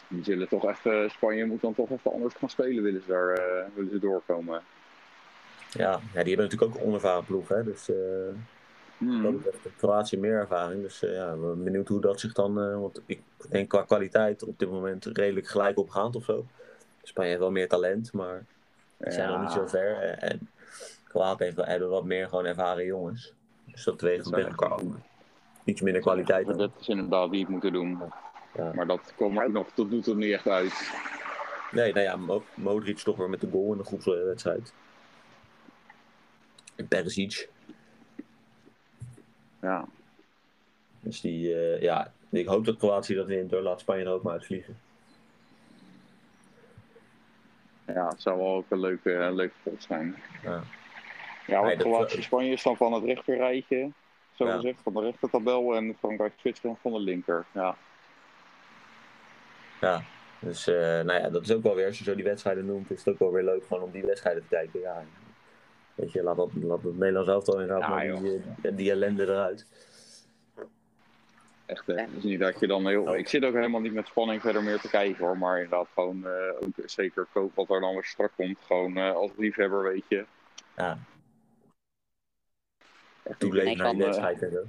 Die 0.07 0.23
zullen 0.23 0.47
toch 0.47 0.65
even, 0.65 1.11
Spanje 1.11 1.45
moet 1.45 1.61
dan 1.61 1.73
toch 1.73 1.89
even 1.89 2.11
anders 2.11 2.33
gaan 2.33 2.49
spelen, 2.49 2.83
willen 2.83 3.01
ze 3.01 3.07
daar 3.07 3.33
eh, 3.33 3.65
willen 3.75 3.91
ze 3.91 3.99
doorkomen. 3.99 4.61
Ja, 5.71 5.91
ja 5.91 6.23
die 6.23 6.35
hebben 6.35 6.49
natuurlijk 6.49 6.71
ook 6.71 6.75
een 6.75 6.87
onervaren 6.87 7.25
ploeg. 7.25 7.47
Hè? 7.47 7.63
Dus 7.63 7.89
eh 7.89 7.95
Dat 8.97 9.35
betreft 9.35 9.63
heeft 9.63 9.75
Kroatië 9.77 10.17
meer 10.17 10.39
ervaring. 10.39 10.81
Dus 10.81 11.03
eh, 11.03 11.13
ja, 11.13 11.33
ik 11.33 11.41
ben 11.41 11.63
benieuwd 11.63 11.87
hoe 11.87 12.01
dat 12.01 12.19
zich 12.19 12.33
dan... 12.33 12.61
eh, 12.61 12.79
want 12.79 13.01
ik 13.05 13.21
denk 13.49 13.69
qua 13.69 13.81
kwaliteit 13.83 14.43
op 14.43 14.59
dit 14.59 14.69
moment 14.69 15.05
redelijk 15.05 15.47
gelijk 15.47 15.77
opgaand 15.77 16.15
of 16.15 16.23
zo. 16.23 16.45
Spanje 17.03 17.29
heeft 17.29 17.41
wel 17.41 17.51
meer 17.51 17.67
talent, 17.67 18.13
maar 18.13 18.45
Die 18.97 19.11
zijn 19.11 19.29
nog 19.29 19.41
niet 19.41 19.51
zo 19.51 19.67
ver. 19.67 19.97
eh, 20.01 20.31
En 20.31 20.49
Kroatië 21.07 21.43
heeft 21.43 21.55
wel, 21.55 21.65
hebben 21.65 21.89
wat 21.89 22.03
meer 22.05 22.29
gewoon 22.29 22.45
ervaren 22.45 22.85
jongens. 22.85 23.33
Dus 23.65 23.83
dat 23.83 24.01
weegt 24.01 24.23
Dat 24.23 24.33
tegen 24.33 24.49
elkaar 24.49 24.71
op. 24.79 24.95
Iets 25.63 25.81
minder 25.81 26.01
kwaliteit. 26.01 26.45
Maar 26.45 26.57
dan. 26.57 26.69
dat 26.71 26.81
is 26.81 26.87
inderdaad 26.87 27.31
die 27.31 27.39
het 27.41 27.49
moeten 27.49 27.73
doen. 27.73 27.99
Ja. 28.55 28.71
Maar 28.73 28.87
dat 28.87 29.13
komt 29.15 29.39
ook 29.41 29.51
nog, 29.51 29.67
dat 29.73 29.89
doet 29.89 30.07
er 30.07 30.15
niet 30.15 30.33
echt 30.33 30.47
uit. 30.47 30.91
Nee, 31.71 31.93
nou 31.93 32.05
ja, 32.05 32.15
Mo- 32.15 32.43
Modric 32.53 32.97
toch 32.97 33.17
weer 33.17 33.29
met 33.29 33.41
de 33.41 33.49
goal 33.51 33.71
in 33.71 33.77
de 33.77 33.83
groepswedstrijd. 33.83 34.73
En 36.75 36.87
Perisic. 36.87 37.49
Ja. 39.65 39.85
Dus 40.99 41.21
die, 41.21 41.53
eh, 41.55 41.81
ja, 41.81 42.11
ik 42.29 42.47
hoop 42.47 42.65
dat 42.65 42.77
Kroatië 42.77 43.15
dat 43.15 43.27
wint 43.27 43.51
hoor. 43.51 43.61
Laat 43.61 43.79
Spanje 43.79 44.03
er 44.03 44.11
ook 44.11 44.23
maar 44.23 44.33
uitvliegen. 44.33 44.77
ja, 47.87 48.07
het 48.07 48.21
zou 48.21 48.37
wel 48.37 48.55
ook 48.55 48.65
een 48.69 48.79
leuke, 48.79 49.13
een 49.13 49.35
leuke 49.35 49.53
pot 49.63 49.83
zijn. 49.83 50.15
Ja. 50.43 50.63
Ja, 51.47 51.61
want 51.61 51.73
dat- 51.77 51.81
Kroatië 51.87 52.21
Spanje 52.21 52.51
is 52.51 52.63
dan 52.63 52.77
van 52.77 52.93
het 52.93 53.03
rechterrijtje, 53.03 53.91
zo 54.33 54.45
Ja. 54.45 54.55
gezegd, 54.55 54.79
van 54.83 54.93
de 54.93 55.01
rechtertabel. 55.01 55.75
En 55.75 55.95
Frankrijk 55.99 56.33
Zwitserland 56.35 56.79
van 56.81 56.91
de 56.91 56.99
linker. 56.99 57.45
Ja. 57.51 57.75
Ja, 59.81 60.01
dus 60.39 60.67
eh, 60.67 60.75
nou 60.75 61.13
ja, 61.13 61.29
dat 61.29 61.41
is 61.41 61.51
ook 61.51 61.63
wel 61.63 61.75
weer, 61.75 61.85
als 61.87 61.97
je 61.97 62.03
zo 62.03 62.15
die 62.15 62.23
wedstrijden 62.23 62.65
noemt, 62.65 62.91
is 62.91 62.99
het 63.05 63.13
ook 63.13 63.19
wel 63.19 63.31
weer 63.31 63.43
leuk 63.43 63.65
gewoon 63.67 63.83
om 63.83 63.91
die 63.91 64.03
wedstrijden 64.05 64.41
te 64.41 64.47
kijken. 64.47 64.79
Ja, 64.79 65.03
weet 65.95 66.11
je, 66.11 66.23
laat 66.23 66.37
dat, 66.37 66.49
laat 66.53 66.83
het 66.83 66.97
Nederlands 66.97 67.29
elftal 67.29 67.59
inderdaad 67.59 67.81
Ja, 67.81 67.89
maar 67.89 68.21
die, 68.21 68.41
eh, 68.61 68.75
die 68.75 68.91
ellende 68.91 69.23
eruit. 69.23 69.67
Echt, 71.65 71.87
hè. 71.87 71.93
Het 71.93 72.09
is 72.17 72.23
niet 72.23 72.39
dat 72.39 72.59
je 72.59 72.67
dan 72.67 72.87
heel... 72.87 73.15
Ik 73.15 73.27
zit 73.27 73.43
ook 73.43 73.53
helemaal 73.53 73.81
niet 73.81 73.93
met 73.93 74.07
spanning 74.07 74.41
verder 74.41 74.63
meer 74.63 74.79
te 74.79 74.89
kijken, 74.89 75.25
hoor. 75.25 75.37
Maar 75.37 75.55
inderdaad 75.55 75.87
gewoon, 75.93 76.25
eh, 76.25 76.53
ook 76.59 76.89
zeker 76.89 77.27
koop 77.33 77.55
wat 77.55 77.69
er 77.69 77.79
dan 77.79 77.93
weer 77.93 78.03
strak 78.03 78.31
komt. 78.35 78.57
Gewoon 78.65 78.97
eh, 78.97 79.15
als 79.15 79.31
liefhebber, 79.37 79.83
weet 79.83 80.05
je. 80.07 80.25
Ja, 80.75 80.97
Echt 83.23 83.39
toeleven 83.39 83.69
niet 83.69 83.77
naar 83.77 83.91
die 83.91 83.99
eh, 83.99 84.05
wedstrijd 84.05 84.41
en 84.41 84.51
zo. 84.51 84.63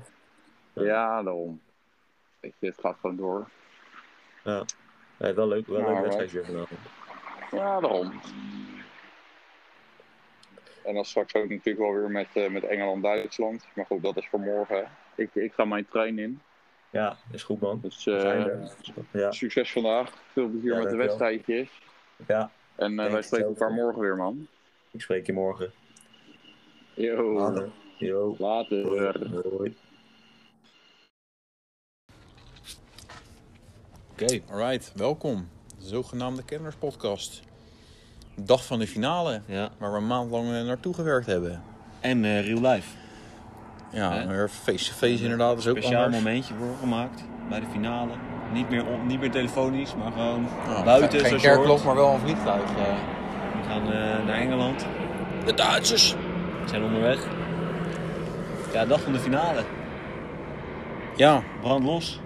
Ja, 0.85 1.23
daarom. 1.23 1.61
Weet 2.41 2.55
je, 2.59 2.67
het 2.67 2.81
gaat 2.81 2.97
gewoon 3.01 3.17
door. 3.17 3.49
Ja, 4.45 4.65
wel 5.17 5.49
leuk, 5.49 5.67
wel 5.67 5.95
leuk 5.95 6.01
wedstrijdje 6.01 6.45
vanavond. 6.45 6.81
Ja, 7.51 7.81
daarom. 7.81 8.21
En 10.87 10.94
dan 10.94 11.05
straks 11.05 11.35
ook 11.35 11.49
natuurlijk 11.49 11.79
wel 11.79 11.92
weer 11.92 12.11
met, 12.11 12.27
eh, 12.35 12.51
met 12.51 12.64
Engeland-Duitsland. 12.64 13.66
Maar 13.75 13.87
goed, 13.87 14.03
dat 14.03 14.16
is 14.16 14.29
voor 14.29 14.40
morgen. 14.40 14.90
Ik, 15.16 15.35
ik 15.35 15.53
ga 15.53 15.64
mijn 15.64 15.87
trein 15.88 16.18
in. 16.18 16.40
Ja, 16.90 17.16
is 17.33 17.42
goed 17.42 17.61
man. 17.61 17.81
Dus 17.83 18.07
eh. 18.07 18.44
Ja, 19.12 19.33
succes 19.33 19.72
vandaag. 19.72 20.12
Veel 20.33 20.49
plezier 20.49 20.72
Ja, 20.72 20.79
met 20.79 20.90
de 20.90 20.96
wedstrijdjes. 20.96 21.70
ja, 22.27 22.51
En 22.77 22.99
eh, 22.99 23.12
wij 23.12 23.22
spreken 23.22 23.46
elkaar 23.49 23.72
morgen 23.72 24.01
weer, 24.01 24.16
man. 24.16 24.46
ik 24.90 25.01
spreek 25.01 25.27
je 25.27 25.33
morgen. 25.33 25.72
Yo, 26.94 27.33
Later. 27.33 27.70
Yo. 27.99 28.35
later. 28.38 28.85
Hoi. 29.57 29.77
Oké, 34.12 34.40
alright. 34.51 34.92
Welkom. 34.94 35.49
De 35.79 35.85
zogenaamde 35.85 36.44
Kennerspodcast. 36.44 37.42
Dag 38.40 38.64
van 38.66 38.79
de 38.79 38.87
finale, 38.87 39.40
Ja. 39.46 39.68
waar 39.79 39.90
we 39.92 39.96
een 39.99 40.07
maand 40.07 40.31
lang 40.31 40.53
eh, 40.53 40.62
naartoe 40.62 40.94
gewerkt 40.94 41.27
hebben. 41.27 41.62
En 42.01 42.25
eh, 42.25 42.46
real 42.46 42.72
life. 42.72 42.88
Ja, 43.92 44.25
face-to-face 44.49 45.22
inderdaad 45.22 45.59
is 45.59 45.66
ook 45.66 45.77
Speciaal 45.77 46.05
anders. 46.05 46.22
momentje 46.22 46.55
voor 46.55 46.75
gemaakt 46.81 47.25
bij 47.49 47.61
de 47.61 47.66
finale. 47.72 48.11
Niet 48.53 48.70
meer, 48.70 48.87
on- 48.87 49.07
niet 49.07 49.20
meer 49.20 49.31
telefonisch, 49.31 49.94
maar 49.96 50.12
gewoon 50.12 50.46
buiten. 50.85 51.20
Geen 51.20 51.38
kerkklok, 51.40 51.85
maar 51.85 51.94
wel 51.94 52.12
een 52.12 52.20
vliegtuig. 52.20 52.62
eh. 52.62 52.94
We 53.62 53.68
gaan 53.68 53.83
eh, 53.92 54.27
naar 54.27 54.35
Engeland. 54.37 54.87
De 55.44 55.55
Duitsers! 55.55 56.12
We 56.62 56.68
zijn 56.68 56.83
onderweg. 56.83 57.18
Ja, 58.72 58.85
dag 58.85 59.01
van 59.01 59.12
de 59.12 59.18
finale. 59.18 59.61
Ja, 61.16 61.42
Brand 61.61 61.85
los. 61.85 62.20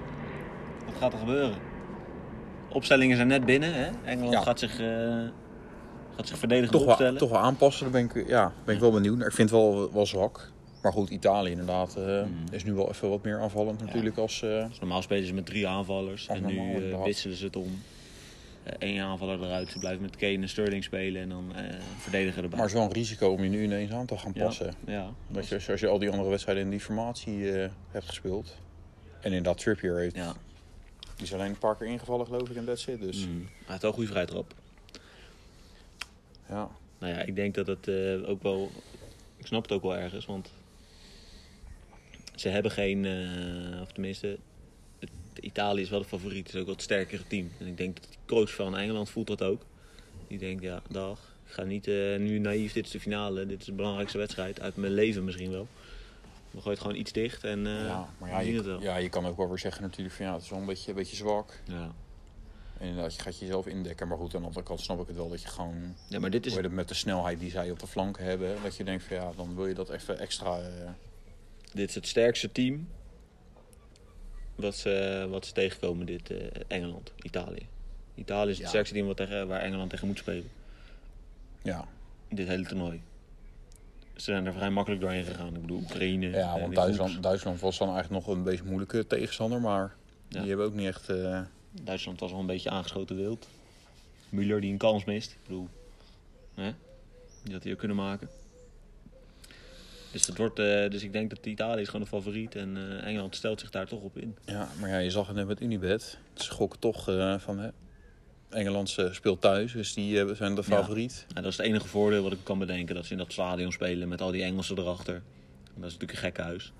Wat 0.84 0.94
gaat 1.00 1.12
er 1.12 1.18
gebeuren? 1.18 1.54
Opstellingen 2.68 3.16
zijn 3.16 3.28
net 3.28 3.44
binnen. 3.44 3.74
Hè? 3.74 3.88
Engeland 4.04 4.32
Ja. 4.32 4.40
gaat, 4.42 4.58
zich, 4.58 4.78
gaat 6.20 6.28
zich 6.28 6.38
verdedigend 6.38 6.72
toch 6.72 6.82
wel, 6.84 6.90
opstellen. 6.90 7.18
toch 7.18 7.30
wel 7.30 7.38
aanpassen. 7.40 7.92
Daar 7.92 8.02
ben 8.06 8.22
ik, 8.22 8.28
ja, 8.28 8.52
ben 8.64 8.74
ik 8.74 8.80
wel 8.80 8.90
benieuwd. 8.90 9.20
Ik 9.20 9.32
vind 9.32 9.50
het 9.50 9.58
wel, 9.60 9.92
wel 9.92 10.06
zwak. 10.06 10.50
Maar 10.82 10.92
goed, 10.92 11.10
Italië 11.10 11.50
inderdaad 11.50 11.96
eh, 11.96 12.04
Mm. 12.22 12.44
is 12.50 12.64
nu 12.64 12.72
wel 12.72 12.88
even 12.88 13.08
wat 13.08 13.22
meer 13.24 13.40
aanvallend 13.40 13.80
natuurlijk 13.84 14.16
als... 14.16 14.42
eh, 14.42 14.68
Dus 14.68 14.78
normaal 14.78 15.02
spelen 15.02 15.26
ze 15.26 15.34
met 15.34 15.46
drie 15.46 15.68
aanvallers. 15.68 16.26
En 16.26 16.46
nu 16.46 16.54
normaal, 16.54 16.74
eh, 16.74 16.74
inderdaad. 16.82 17.04
wisselen 17.04 17.36
ze 17.36 17.44
het 17.44 17.56
om. 17.56 17.82
Eén 18.78 19.00
aanvaller 19.00 19.42
eruit. 19.44 19.68
Ze 19.68 19.78
blijven 19.78 20.02
met 20.02 20.16
Kane 20.16 20.32
en 20.38 20.48
Sterling 20.48 20.84
spelen. 20.84 21.22
En 21.22 21.28
dan 21.28 21.52
verdedigen 21.98 22.42
erbij. 22.42 22.58
maar 22.58 22.66
het 22.66 22.76
is 22.76 22.80
wel 22.80 22.82
een 22.88 22.92
risico 22.94 23.28
om 23.28 23.42
je 23.42 23.48
nu 23.50 23.62
ineens 23.62 23.90
aan 23.92 24.06
te 24.06 24.18
gaan 24.18 24.32
passen. 24.32 24.74
Ja. 24.86 25.10
Dat 25.28 25.48
je, 25.48 25.54
als 25.70 25.80
je 25.80 25.88
al 25.88 25.98
die 25.98 26.10
andere 26.10 26.28
wedstrijden 26.30 26.64
in 26.64 26.70
die 26.70 26.80
formatie 26.80 27.44
hebt 27.90 28.06
gespeeld. 28.06 28.56
En 29.20 29.28
inderdaad, 29.28 29.58
Trippier 29.58 29.96
heeft... 29.98 30.14
ja. 30.16 30.32
Die 31.16 31.26
is 31.26 31.34
alleen 31.34 31.48
een 31.50 31.58
paar 31.58 31.76
keer 31.76 31.86
ingevallen 31.86 32.26
geloof 32.26 32.48
ik 32.50 32.56
en 32.56 32.64
that's 32.64 32.86
it. 32.86 33.00
Dus 33.00 33.26
Mm. 33.26 33.36
Hij 33.36 33.64
heeft 33.66 33.80
wel 33.82 33.90
een 33.90 33.96
goede 33.96 34.10
vrijtrap. 34.12 34.54
Ja. 36.50 36.70
Nou 36.98 37.12
ja, 37.12 37.20
ik 37.20 37.36
denk 37.36 37.54
dat 37.54 37.66
het 37.66 37.88
eh, 37.88 38.28
ook 38.28 38.42
wel... 38.42 38.70
Ik 39.36 39.46
snap 39.46 39.62
het 39.62 39.72
ook 39.72 39.82
wel 39.82 39.96
ergens, 39.96 40.26
want... 40.26 40.50
Ze 42.34 42.48
hebben 42.48 42.70
geen... 42.70 43.04
eh, 43.04 43.80
of 43.80 43.92
tenminste... 43.92 44.38
Het, 44.98 45.10
Italië 45.40 45.82
is 45.82 45.90
wel 45.90 46.00
de 46.00 46.08
favoriet. 46.08 46.46
Het 46.46 46.54
is 46.54 46.60
ook 46.60 46.66
wel 46.66 46.74
het 46.74 46.84
sterkere 46.84 47.26
team. 47.26 47.50
En 47.58 47.66
ik 47.66 47.76
denk 47.76 48.00
dat 48.00 48.12
de 48.12 48.18
coach 48.26 48.54
van 48.54 48.76
Engeland 48.76 49.10
voelt 49.10 49.26
dat 49.26 49.42
ook. 49.42 49.62
Die 50.26 50.38
denkt, 50.38 50.62
ja, 50.62 50.82
dag. 50.88 51.18
Ik 51.46 51.52
ga 51.52 51.62
niet 51.62 51.86
eh, 51.86 52.16
nu 52.18 52.38
naïef, 52.38 52.72
dit 52.72 52.84
is 52.84 52.90
de 52.90 53.00
finale. 53.00 53.46
Dit 53.46 53.60
is 53.60 53.66
de 53.66 53.72
belangrijkste 53.72 54.18
wedstrijd. 54.18 54.60
Uit 54.60 54.76
mijn 54.76 54.92
leven 54.92 55.24
misschien 55.24 55.50
wel. 55.50 55.66
We 56.50 56.60
gooien 56.60 56.78
gewoon 56.78 56.96
iets 56.96 57.12
dicht 57.12 57.44
en 57.44 57.64
ja, 57.64 58.08
maar 58.18 58.30
ja 58.30 58.36
het 58.36 58.46
je, 58.46 58.76
ja, 58.80 58.96
je 58.96 59.08
kan 59.08 59.26
ook 59.26 59.36
wel 59.36 59.48
weer 59.48 59.58
zeggen 59.58 59.82
natuurlijk 59.82 60.16
van 60.16 60.26
ja, 60.26 60.32
het 60.32 60.42
is 60.42 60.50
wel 60.50 60.58
een 60.58 60.66
beetje, 60.66 60.90
een 60.90 60.96
beetje 60.96 61.16
zwak. 61.16 61.60
Ja. 61.64 61.94
En 62.80 62.86
inderdaad, 62.86 63.14
je 63.14 63.22
gaat 63.22 63.38
jezelf 63.38 63.66
indekken. 63.66 64.08
Maar 64.08 64.16
goed, 64.16 64.34
aan 64.34 64.40
de 64.40 64.46
andere 64.46 64.64
kant 64.64 64.80
snap 64.80 65.00
ik 65.00 65.06
het 65.06 65.16
wel 65.16 65.28
dat 65.28 65.42
je 65.42 65.48
gewoon... 65.48 65.94
ja, 66.08 66.18
maar 66.18 66.30
dit 66.30 66.46
is... 66.46 66.68
met 66.70 66.88
de 66.88 66.94
snelheid 66.94 67.40
die 67.40 67.50
zij 67.50 67.70
op 67.70 67.78
de 67.78 67.86
flanken 67.86 68.24
hebben. 68.24 68.56
Dat 68.62 68.76
je 68.76 68.84
denkt 68.84 69.04
van 69.04 69.16
ja, 69.16 69.32
dan 69.36 69.54
wil 69.54 69.66
je 69.66 69.74
dat 69.74 69.90
even 69.90 70.18
extra... 70.18 70.58
eh, 70.58 70.88
Dit 71.72 71.88
is 71.88 71.94
het 71.94 72.06
sterkste 72.06 72.52
team 72.52 72.88
wat 74.54 74.74
ze, 74.76 75.26
wat 75.30 75.46
ze 75.46 75.52
tegenkomen, 75.52 76.06
dit 76.06 76.30
eh, 76.30 76.46
Engeland, 76.68 77.12
Italië. 77.22 77.66
Italië 78.14 78.48
is 78.50 78.54
het 78.56 78.62
Ja. 78.64 78.68
sterkste 78.68 78.94
team 78.94 79.06
wat 79.06 79.16
tegen, 79.16 79.48
waar 79.48 79.60
Engeland 79.60 79.90
tegen 79.90 80.06
moet 80.06 80.18
spelen. 80.18 80.50
ja, 81.62 81.84
Dit 82.28 82.48
hele 82.48 82.66
toernooi. 82.66 83.02
Ze 84.14 84.20
zijn 84.26 84.46
er 84.46 84.52
vrij 84.52 84.70
makkelijk 84.70 85.00
doorheen 85.02 85.24
gegaan. 85.24 85.54
Ik 85.54 85.60
bedoel, 85.60 85.78
Oekraïne. 85.80 86.28
ja 86.30 86.60
want 86.60 86.74
Duitsland, 86.74 87.22
Duitsland 87.22 87.60
was 87.60 87.78
dan 87.78 87.88
eigenlijk 87.94 88.26
nog 88.26 88.36
een 88.36 88.42
beetje 88.42 88.64
moeilijke 88.64 89.06
tegenstander. 89.06 89.60
Maar 89.60 89.94
Ja. 90.28 90.38
die 90.40 90.48
hebben 90.48 90.66
ook 90.66 90.74
niet 90.74 90.86
echt... 90.86 91.08
eh, 91.08 91.40
Duitsland 91.70 92.20
was 92.20 92.32
al 92.32 92.40
een 92.40 92.46
beetje 92.46 92.70
aangeschoten 92.70 93.16
wild. 93.16 93.48
Müller 94.30 94.60
die 94.60 94.72
een 94.72 94.78
kans 94.78 95.04
mist. 95.04 95.30
Ik 95.30 95.38
bedoel, 95.46 95.68
hè? 96.54 96.72
Die 97.42 97.52
had 97.52 97.62
hij 97.62 97.72
ook 97.72 97.78
kunnen 97.78 97.96
maken. 97.96 98.28
Dus, 100.12 100.26
dat 100.26 100.36
wordt, 100.36 100.58
eh, 100.58 100.90
dus 100.90 101.02
ik 101.02 101.12
denk 101.12 101.30
dat 101.30 101.46
Italië 101.46 101.80
is 101.80 101.86
gewoon 101.86 102.02
de 102.02 102.08
favoriet. 102.08 102.54
En 102.54 102.76
eh, 102.76 103.06
Engeland 103.06 103.36
stelt 103.36 103.60
zich 103.60 103.70
daar 103.70 103.86
toch 103.86 104.00
op 104.00 104.18
in. 104.18 104.36
ja, 104.44 104.68
maar 104.80 104.88
ja, 104.88 104.98
je 104.98 105.10
zag 105.10 105.26
het 105.26 105.36
net 105.36 105.46
met 105.46 105.60
Unibet. 105.60 106.18
Ze 106.34 106.50
gokken 106.50 106.78
toch 106.78 107.08
eh, 107.08 107.38
van... 107.38 107.58
Hè, 107.58 107.68
Engeland 108.48 108.96
speelt 109.10 109.40
thuis, 109.40 109.72
dus 109.72 109.94
die 109.94 110.34
zijn 110.34 110.54
de 110.54 110.62
favoriet. 110.62 111.24
Ja, 111.28 111.34
dat 111.34 111.50
is 111.50 111.56
het 111.56 111.66
enige 111.66 111.86
voordeel 111.86 112.22
wat 112.22 112.32
ik 112.32 112.38
kan 112.42 112.58
bedenken. 112.58 112.94
Dat 112.94 113.06
ze 113.06 113.12
in 113.12 113.18
dat 113.18 113.32
stadion 113.32 113.72
spelen 113.72 114.08
met 114.08 114.20
al 114.20 114.30
die 114.30 114.42
Engelsen 114.42 114.78
erachter. 114.78 115.14
En 115.14 115.80
dat 115.80 115.90
is 115.90 115.92
natuurlijk 115.92 116.12
een 116.12 116.18
gekke 116.18 116.42
huis. 116.42 116.72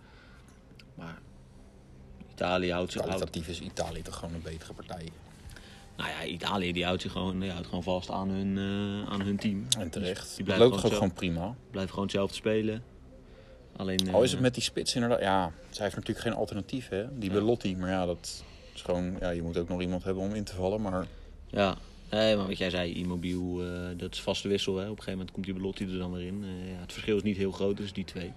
Maar 0.94 1.18
Italië 2.40 2.72
houdt 2.72 2.92
zich... 2.92 3.00
Houdt, 3.00 3.16
Kwalitatief 3.16 3.48
is 3.48 3.60
Italië 3.60 4.02
toch 4.02 4.16
gewoon 4.16 4.34
een 4.34 4.42
betere 4.42 4.72
partij. 4.72 5.08
nou 5.96 6.10
ja, 6.10 6.24
Italië 6.24 6.72
die 6.72 6.84
houdt 6.84 7.02
zich 7.02 7.12
gewoon, 7.12 7.40
die 7.40 7.50
houdt 7.50 7.66
gewoon 7.66 7.82
vast 7.82 8.10
aan 8.10 8.28
hun, 8.28 8.58
eh, 8.58 9.12
aan 9.12 9.20
hun 9.20 9.36
team. 9.36 9.66
En 9.78 9.90
terecht. 9.90 10.26
Die 10.26 10.36
Die 10.36 10.44
blijft 10.44 10.62
loopt 10.62 10.74
ook 10.74 10.80
gewoon 10.80 10.94
gewoon 10.94 11.12
prima. 11.12 11.54
Blijft 11.70 11.90
gewoon 11.90 12.04
hetzelfde 12.04 12.34
spelen. 12.34 12.82
Alleen... 13.76 14.14
Al 14.14 14.22
is 14.22 14.26
eh, 14.28 14.32
het 14.32 14.40
met 14.40 14.54
die 14.54 14.62
spits 14.62 14.94
inderdaad. 14.94 15.20
Ja, 15.20 15.52
zij 15.70 15.84
heeft 15.84 15.96
natuurlijk 15.96 16.26
geen 16.26 16.36
alternatief, 16.36 16.88
hè? 16.88 17.18
Die 17.18 17.30
Ja. 17.30 17.36
Belotti. 17.38 17.76
Maar 17.76 17.90
ja, 17.90 18.06
dat 18.06 18.44
is 18.74 18.82
gewoon. 18.82 19.16
Ja, 19.20 19.30
je 19.30 19.42
moet 19.42 19.56
ook 19.58 19.68
nog 19.68 19.80
iemand 19.80 20.04
hebben 20.04 20.22
om 20.22 20.34
in 20.34 20.44
te 20.44 20.54
vallen. 20.54 20.80
Maar 20.80 21.06
Ja, 21.46 21.76
nee, 22.10 22.36
maar 22.36 22.46
wat 22.46 22.58
jij 22.58 22.70
zei, 22.70 22.94
Immobiel, 22.94 23.62
eh, 23.62 23.68
dat 23.96 24.12
is 24.12 24.20
vaste 24.20 24.48
wissel. 24.48 24.76
Hè. 24.76 24.82
Op 24.82 24.88
een 24.90 24.96
gegeven 24.96 25.12
moment 25.12 25.30
komt 25.30 25.44
die 25.44 25.54
Belotti 25.54 25.84
er 25.84 25.98
dan 25.98 26.12
weer 26.12 26.26
in. 26.26 26.44
Ja, 26.44 26.80
het 26.80 26.92
verschil 26.92 27.16
is 27.16 27.22
niet 27.22 27.36
heel 27.36 27.52
groot 27.52 27.76
tussen 27.76 27.94
die 27.94 28.04
twee. 28.04 28.32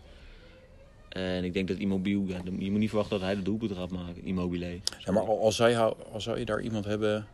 En 1.13 1.43
ik 1.43 1.53
denk 1.53 1.67
dat 1.67 1.77
Immobiel, 1.77 2.23
ja, 2.27 2.37
je 2.59 2.71
moet 2.71 2.79
niet 2.79 2.89
verwachten 2.89 3.17
dat 3.17 3.25
hij 3.27 3.35
de 3.35 3.41
doelpunt 3.41 3.71
gaat 3.71 3.89
maken, 3.89 4.23
Immobile. 4.25 4.79
Ja, 4.99 5.11
maar 5.11 5.23
al, 5.23 5.41
als, 5.41 5.55
zij, 5.55 5.73
hou- 5.73 5.95
als 6.11 6.23
zou 6.23 6.39
je 6.39 6.45
daar 6.45 6.61
iemand 6.61 6.85
hebben, 6.85 7.09
Ja, 7.09 7.25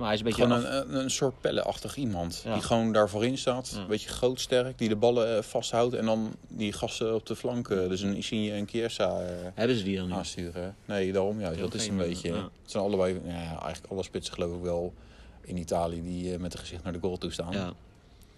maar 0.00 0.04
hij 0.04 0.14
is 0.14 0.18
een 0.20 0.26
beetje 0.26 0.42
gewoon 0.42 0.64
af- 0.66 0.84
een, 0.88 0.94
een, 0.94 1.10
soort 1.10 1.40
pellenachtig 1.40 1.96
iemand. 1.96 2.42
Ja. 2.44 2.52
Die 2.52 2.62
gewoon 2.62 2.92
daar 2.92 3.08
voorin 3.08 3.38
staat, 3.38 3.70
Ja. 3.74 3.80
een 3.80 3.86
beetje 3.86 4.08
groot, 4.08 4.40
sterk, 4.40 4.78
die 4.78 4.88
de 4.88 4.96
ballen 4.96 5.36
eh, 5.36 5.42
vasthoudt 5.42 5.94
en 5.94 6.04
dan 6.04 6.34
die 6.48 6.72
gasten 6.72 7.14
op 7.14 7.26
de 7.26 7.36
flanken, 7.36 7.88
dus 7.88 8.00
een 8.00 8.14
Insigne 8.14 8.52
en 8.52 8.68
Chiesa 8.68 9.20
eh, 9.20 9.26
Hebben 9.54 9.76
ze 9.76 9.84
die 9.84 9.96
dan 9.96 10.12
aansturen. 10.14 10.76
Nee, 10.84 11.12
daarom 11.12 11.40
juist, 11.40 11.60
dat 11.60 11.74
is 11.74 11.86
een 11.88 11.96
beetje. 11.96 12.32
Het 12.32 12.50
zijn 12.64 12.84
allebei, 12.84 13.20
ja, 13.24 13.32
eigenlijk 13.60 13.86
alle 13.92 14.02
spitsen 14.02 14.34
geloof 14.34 14.56
ik 14.56 14.62
wel 14.62 14.92
in 15.40 15.56
Italië 15.56 16.02
die 16.02 16.32
eh, 16.34 16.38
met 16.38 16.52
een 16.52 16.58
gezicht 16.58 16.82
naar 16.84 16.92
de 16.92 16.98
goal 17.00 17.16
toe 17.18 17.30
staan. 17.32 17.52
Ja. 17.52 17.72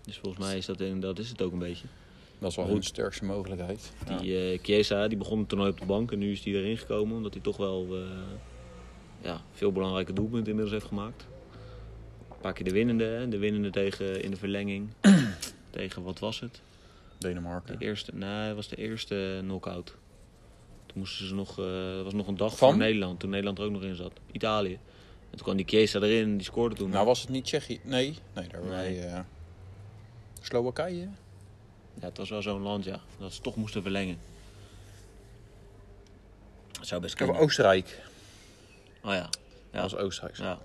Dus 0.04 0.18
volgens 0.18 0.44
mij 0.46 0.56
is 0.56 0.66
dat, 0.66 0.78
dat 1.00 1.18
is 1.18 1.28
het 1.28 1.42
ook 1.42 1.52
een 1.52 1.58
beetje. 1.58 1.86
Dat 2.38 2.50
is 2.50 2.56
wel 2.56 2.66
hun 2.66 2.82
sterkste 2.82 3.24
mogelijkheid. 3.24 3.92
Die 4.18 4.50
eh 4.50 4.58
Chiesa, 4.62 5.08
die 5.08 5.18
begon 5.18 5.38
het 5.38 5.48
toernooi 5.48 5.70
op 5.70 5.80
de 5.80 5.86
bank 5.86 6.12
en 6.12 6.18
nu 6.18 6.32
is 6.32 6.44
hij 6.44 6.52
erin 6.52 6.78
gekomen. 6.78 7.16
Omdat 7.16 7.32
hij 7.32 7.42
toch 7.42 7.56
wel 7.56 7.86
eh, 7.90 8.00
ja, 9.20 9.40
veel 9.52 9.72
belangrijke 9.72 10.12
doelpunten 10.12 10.46
inmiddels 10.48 10.70
heeft 10.72 10.86
gemaakt. 10.86 11.26
Een 12.30 12.40
paar 12.40 12.52
keer 12.52 12.64
de 12.64 12.70
winnende, 12.72 13.26
de 13.28 13.38
winnende 13.38 13.70
tegen 13.70 14.22
in 14.22 14.30
de 14.30 14.36
verlenging. 14.36 14.88
tegen, 15.70 16.02
wat 16.02 16.18
was 16.18 16.40
het? 16.40 16.60
Denemarken. 17.18 17.78
De 17.78 17.84
eerste, 17.84 18.10
nee, 18.14 18.28
het 18.46 18.54
was 18.54 18.68
de 18.68 18.76
eerste 18.76 19.38
knock-out. 19.42 19.86
Toen 20.86 20.98
moesten 20.98 21.26
ze 21.26 21.34
nog, 21.34 21.56
het 21.56 22.02
was 22.04 22.12
nog 22.12 22.26
een 22.26 22.36
dag 22.36 22.56
Van? 22.56 22.68
voor 22.68 22.78
Nederland, 22.78 23.20
toen 23.20 23.30
Nederland 23.30 23.58
er 23.58 23.64
ook 23.64 23.70
nog 23.70 23.82
in 23.82 23.94
zat. 23.94 24.12
Italië. 24.32 24.72
En 25.30 25.36
toen 25.36 25.42
kwam 25.42 25.56
die 25.56 25.66
Chiesa 25.66 26.00
erin, 26.00 26.36
die 26.36 26.46
scoorde 26.46 26.74
toen. 26.74 26.90
Nou 26.90 27.06
was 27.06 27.20
het 27.20 27.28
niet 27.28 27.44
Tsjechië. 27.44 27.80
Nee, 27.82 28.14
nee 28.34 28.48
daar 28.48 28.64
Nee. 28.64 29.00
wij. 29.00 29.24
Slowakije. 30.40 31.08
Ja, 32.00 32.06
het 32.06 32.18
was 32.18 32.30
wel 32.30 32.42
zo'n 32.42 32.62
land, 32.62 32.84
ja. 32.84 33.00
Dat 33.18 33.32
ze 33.32 33.40
toch 33.40 33.56
moesten 33.56 33.82
verlengen. 33.82 34.18
Dat 36.72 36.86
zou 36.86 37.00
best 37.00 37.12
Ik 37.12 37.18
heb 37.18 37.28
kunnen. 37.28 37.44
Oostenrijk. 37.46 38.02
Oh 39.04 39.12
ja. 39.12 39.28
Dat 39.70 39.82
was 39.82 39.96
Oostenrijk. 39.96 40.36
Ja. 40.38 40.58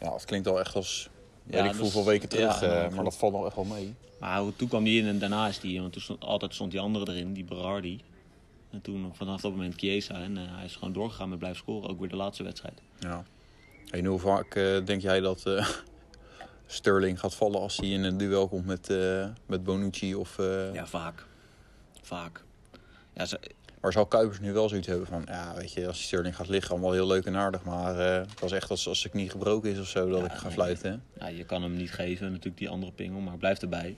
ja. 0.00 0.12
het 0.12 0.24
klinkt 0.24 0.46
al 0.46 0.60
echt 0.60 0.74
als... 0.74 1.08
Ja, 1.44 1.52
weet 1.56 1.64
ik 1.64 1.70
dat 1.72 1.80
hoeveel 1.80 2.00
is- 2.00 2.06
weken 2.06 2.28
terug, 2.28 2.60
ja, 2.60 2.84
eh, 2.84 2.94
maar 2.94 3.04
dat 3.04 3.16
valt 3.16 3.32
nog 3.32 3.46
echt 3.46 3.54
wel 3.54 3.64
mee. 3.64 3.94
Maar 4.20 4.40
hoe- 4.40 4.56
toen 4.56 4.68
kwam 4.68 4.84
die 4.84 5.00
in 5.00 5.06
en 5.08 5.18
daarna 5.18 5.48
is 5.48 5.60
die, 5.60 5.80
want 5.80 5.92
toen 5.92 6.02
stond, 6.02 6.24
altijd 6.24 6.54
stond 6.54 6.70
die 6.70 6.80
andere 6.80 7.12
erin, 7.12 7.32
die 7.32 7.44
Berardi. 7.44 8.00
En 8.70 8.80
toen 8.80 9.10
vanaf 9.14 9.40
dat 9.40 9.50
moment 9.50 9.74
Chiesa 9.76 10.14
en 10.14 10.36
eh, 10.36 10.42
hij 10.48 10.64
is 10.64 10.74
gewoon 10.76 10.92
doorgegaan 10.92 11.28
met 11.28 11.38
blijven 11.38 11.60
scoren, 11.60 11.90
ook 11.90 11.98
weer 12.00 12.08
de 12.08 12.16
laatste 12.16 12.42
wedstrijd. 12.42 12.80
Ja. 12.98 13.24
En 13.90 14.04
hoe 14.04 14.18
vaak 14.18 14.54
eh, 14.54 14.84
denk 14.84 15.02
jij 15.02 15.20
dat 15.20 15.46
eh, 15.46 15.68
Sterling 16.72 17.20
gaat 17.20 17.34
vallen 17.34 17.60
als 17.60 17.76
hij 17.76 17.88
in 17.88 18.02
een 18.04 18.16
duel 18.16 18.48
komt 18.48 18.66
met, 18.66 18.90
eh, 18.90 19.26
met 19.46 19.64
Bonucci? 19.64 20.14
Of, 20.14 20.38
eh, 20.38 20.74
Ja, 20.74 20.86
vaak. 20.86 21.26
Vaak. 22.02 22.44
Ja, 23.14 23.26
ze, 23.26 23.40
Maar 23.80 23.92
zou 23.92 24.08
Kuipers 24.08 24.40
nu 24.40 24.52
wel 24.52 24.68
zoiets 24.68 24.86
hebben 24.86 25.06
van, 25.06 25.22
ja, 25.26 25.54
weet 25.56 25.72
je, 25.72 25.86
als 25.86 25.96
die 25.96 26.06
Sterling 26.06 26.36
gaat 26.36 26.48
liggen, 26.48 26.70
allemaal 26.70 26.92
heel 26.92 27.06
leuk 27.06 27.24
en 27.24 27.36
aardig. 27.36 27.64
Maar 27.64 27.98
eh 27.98 28.26
dat 28.34 28.50
is 28.50 28.56
echt 28.56 28.70
als, 28.70 28.88
als 28.88 29.00
zijn 29.00 29.12
knie 29.12 29.28
gebroken 29.30 29.70
is 29.70 29.78
of 29.78 29.88
zo, 29.88 30.08
dat 30.08 30.18
Ja, 30.20 30.24
ik 30.24 30.32
ga 30.38 30.50
fluiten. 30.50 31.02
ja, 31.18 31.26
je 31.28 31.44
kan 31.44 31.62
hem 31.62 31.76
niet 31.76 31.90
geven, 31.92 32.26
natuurlijk 32.28 32.58
die 32.58 32.68
andere 32.68 32.92
pingel, 32.92 33.20
maar 33.20 33.36
blijft 33.36 33.62
erbij. 33.62 33.96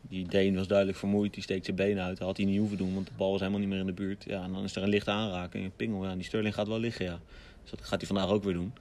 Die 0.00 0.26
Deen 0.28 0.54
was 0.56 0.66
duidelijk 0.66 0.98
vermoeid, 0.98 1.34
die 1.34 1.42
steekt 1.42 1.64
zijn 1.64 1.76
benen 1.76 2.04
uit. 2.04 2.18
Dat 2.18 2.26
had 2.26 2.36
hij 2.36 2.46
niet 2.46 2.58
hoeven 2.58 2.76
doen, 2.76 2.94
want 2.94 3.06
de 3.06 3.12
bal 3.16 3.30
was 3.30 3.38
helemaal 3.40 3.60
niet 3.60 3.68
meer 3.68 3.78
in 3.78 3.86
de 3.86 3.92
buurt. 3.92 4.24
Ja, 4.24 4.42
en 4.42 4.52
dan 4.52 4.64
is 4.64 4.76
er 4.76 4.82
een 4.82 4.88
lichte 4.88 5.10
aanraking, 5.10 5.64
een 5.64 5.76
pingel. 5.76 6.04
Ja, 6.04 6.14
die 6.14 6.24
Sterling 6.24 6.54
gaat 6.54 6.66
wel 6.68 6.78
liggen, 6.78 7.04
ja. 7.04 7.18
Dus 7.62 7.70
dat 7.70 7.80
gaat 7.82 7.98
hij 7.98 8.06
vandaag 8.06 8.28
ook 8.28 8.44
weer 8.44 8.54
doen. 8.54 8.72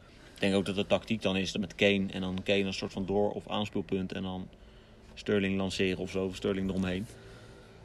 Ik 0.41 0.47
denk 0.47 0.59
ook 0.59 0.65
dat 0.65 0.75
de 0.75 0.87
tactiek 0.87 1.21
dan 1.21 1.37
is 1.37 1.57
met 1.57 1.75
Kane 1.75 2.05
en 2.11 2.21
dan 2.21 2.43
Kane 2.43 2.59
een 2.59 2.73
soort 2.73 2.91
van 2.91 3.05
door- 3.05 3.31
of 3.31 3.47
aanspeelpunt 3.47 4.11
en 4.11 4.23
dan 4.23 4.47
Sterling 5.13 5.57
lanceren 5.57 5.97
of 5.99 6.11
zo, 6.11 6.25
of 6.25 6.35
Sterling 6.35 6.69
eromheen. 6.69 7.05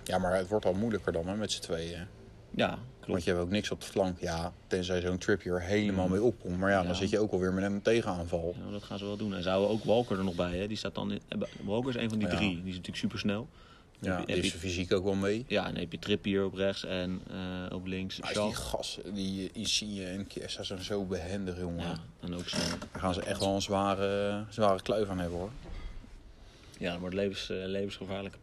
Ja, 0.05 0.19
maar 0.19 0.37
het 0.37 0.49
wordt 0.49 0.64
al 0.66 0.73
moeilijker 0.75 1.12
dan 1.12 1.27
hè, 1.29 1.37
met 1.37 1.53
z'n 1.53 1.61
tweeën. 1.61 2.07
Ja, 2.51 2.69
Want 2.69 2.79
klopt. 3.01 3.25
je 3.25 3.31
hebt 3.31 3.42
ook 3.42 3.51
niks 3.51 3.71
op 3.71 3.81
de 3.81 3.87
flank. 3.87 4.21
Ja, 4.21 4.53
tenzij 4.66 5.01
zo'n 5.01 5.19
Trippier 5.19 5.62
helemaal 5.62 6.09
mee 6.09 6.23
opkomt. 6.23 6.59
Maar 6.59 6.71
ja, 6.71 6.83
dan 6.83 6.95
zit 6.95 7.11
je 7.11 7.19
ook 7.19 7.33
alweer 7.33 7.53
met 7.53 7.64
een 7.64 7.83
tegenaanval. 7.83 8.55
Ja, 8.64 8.71
dat 8.71 8.83
gaan 8.83 8.99
ze 8.99 9.05
wel 9.05 9.16
doen. 9.16 9.35
En 9.35 9.42
zouden 9.42 9.71
ook 9.71 9.85
Walker 9.85 10.19
er 10.19 10.25
nog 10.25 10.35
bij, 10.35 10.57
hè? 10.59 10.66
Die 10.66 10.77
staat 10.77 10.95
dan 10.95 11.12
in, 11.12 11.21
Walker 11.64 11.88
is 11.88 11.97
een 12.03 12.09
van 12.09 12.19
die 12.19 12.29
Ja. 12.29 12.37
drie. 12.37 12.51
Die 12.51 12.59
is 12.59 12.64
natuurlijk 12.71 12.97
super 12.97 13.19
snel. 13.19 13.49
Ja, 14.00 14.22
heb 14.26 14.44
je- 14.44 14.50
fysiek 14.50 14.92
ook 14.92 15.04
wel 15.04 15.14
mee. 15.14 15.44
Ja, 15.48 15.66
en 15.66 15.72
dan 15.72 15.80
heb 15.82 15.92
je 15.92 15.98
Trippier 15.98 16.44
op 16.44 16.54
rechts 16.54 16.85
en 16.85 17.20
eh, 17.30 17.74
op 17.76 17.87
links 17.87 18.20
Maar 18.20 18.30
Shaw. 18.30 18.46
die 18.46 18.54
gasten, 18.54 19.14
die 19.14 19.50
Insigne 19.52 20.04
en 20.04 20.24
Chiesa 20.28 20.62
zijn 20.62 20.82
zo 20.82 21.04
behendig, 21.04 21.59
jongen. 21.59 21.85
Ja, 21.87 21.94
en 22.20 22.35
ook 22.35 22.48
snel. 22.48 22.78
Daar 22.92 23.00
gaan 23.00 23.14
ze 23.14 23.22
echt 23.22 23.40
wel 23.40 23.54
een 23.54 23.62
zware, 23.62 24.44
zware 24.48 24.82
kluif 24.82 25.09
aan 25.09 25.18
hebben, 25.18 25.38
hoor. 25.38 25.50
Ja, 26.78 26.90
dat 26.90 27.00
wordt 27.00 27.14
levens, 27.14 27.50
eh, 27.50 27.56
levensgevaarlijk 27.64 28.37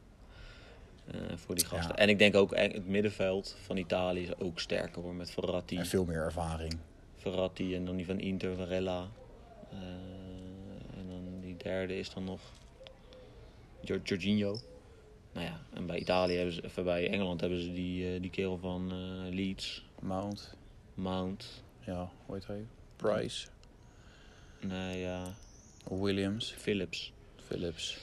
eh, 1.11 1.19
voor 1.35 1.55
die 1.55 1.65
gasten. 1.65 1.89
Ja. 1.95 2.01
En 2.01 2.09
ik 2.09 2.19
denk 2.19 2.35
ook 2.35 2.55
het 2.55 2.87
middenveld 2.87 3.55
van 3.65 3.77
Italië 3.77 4.21
is 4.21 4.37
ook 4.39 4.59
sterker 4.59 5.01
hoor. 5.01 5.13
Met 5.15 5.31
Verratti, 5.31 5.77
En 5.77 5.85
veel 5.85 6.05
meer 6.05 6.21
ervaring. 6.21 6.77
Verratti 7.17 7.75
en 7.75 7.85
dan 7.85 7.95
die 7.95 8.05
van 8.05 8.19
Inter, 8.19 8.55
Varela. 8.55 9.07
En 10.97 11.07
dan 11.09 11.39
die 11.41 11.55
derde 11.57 11.97
is 11.97 12.13
dan 12.13 12.23
nog 12.23 12.39
Jorginho. 13.81 14.59
Nou 15.33 15.45
ja, 15.45 15.59
en 15.73 15.85
bij 15.85 15.99
Italië 15.99 16.35
hebben 16.35 16.53
ze, 16.53 16.61
of 16.63 16.83
bij 16.83 17.09
Engeland 17.09 17.41
hebben 17.41 17.61
ze 17.61 17.73
die, 17.73 18.13
eh, 18.13 18.21
die 18.21 18.29
kerel 18.29 18.57
van 18.57 18.91
eh, 18.91 19.33
Leeds, 19.33 19.85
Mount, 20.01 20.53
Mount. 20.93 21.63
ja, 21.79 22.11
hoe 22.25 22.35
heet 22.35 22.47
hij? 22.47 22.65
Price, 22.95 23.47
Nee, 24.59 24.99
ja, 24.99 25.33
Williams, 25.89 26.53
Phillips. 26.57 27.13
Phillips. 27.35 27.97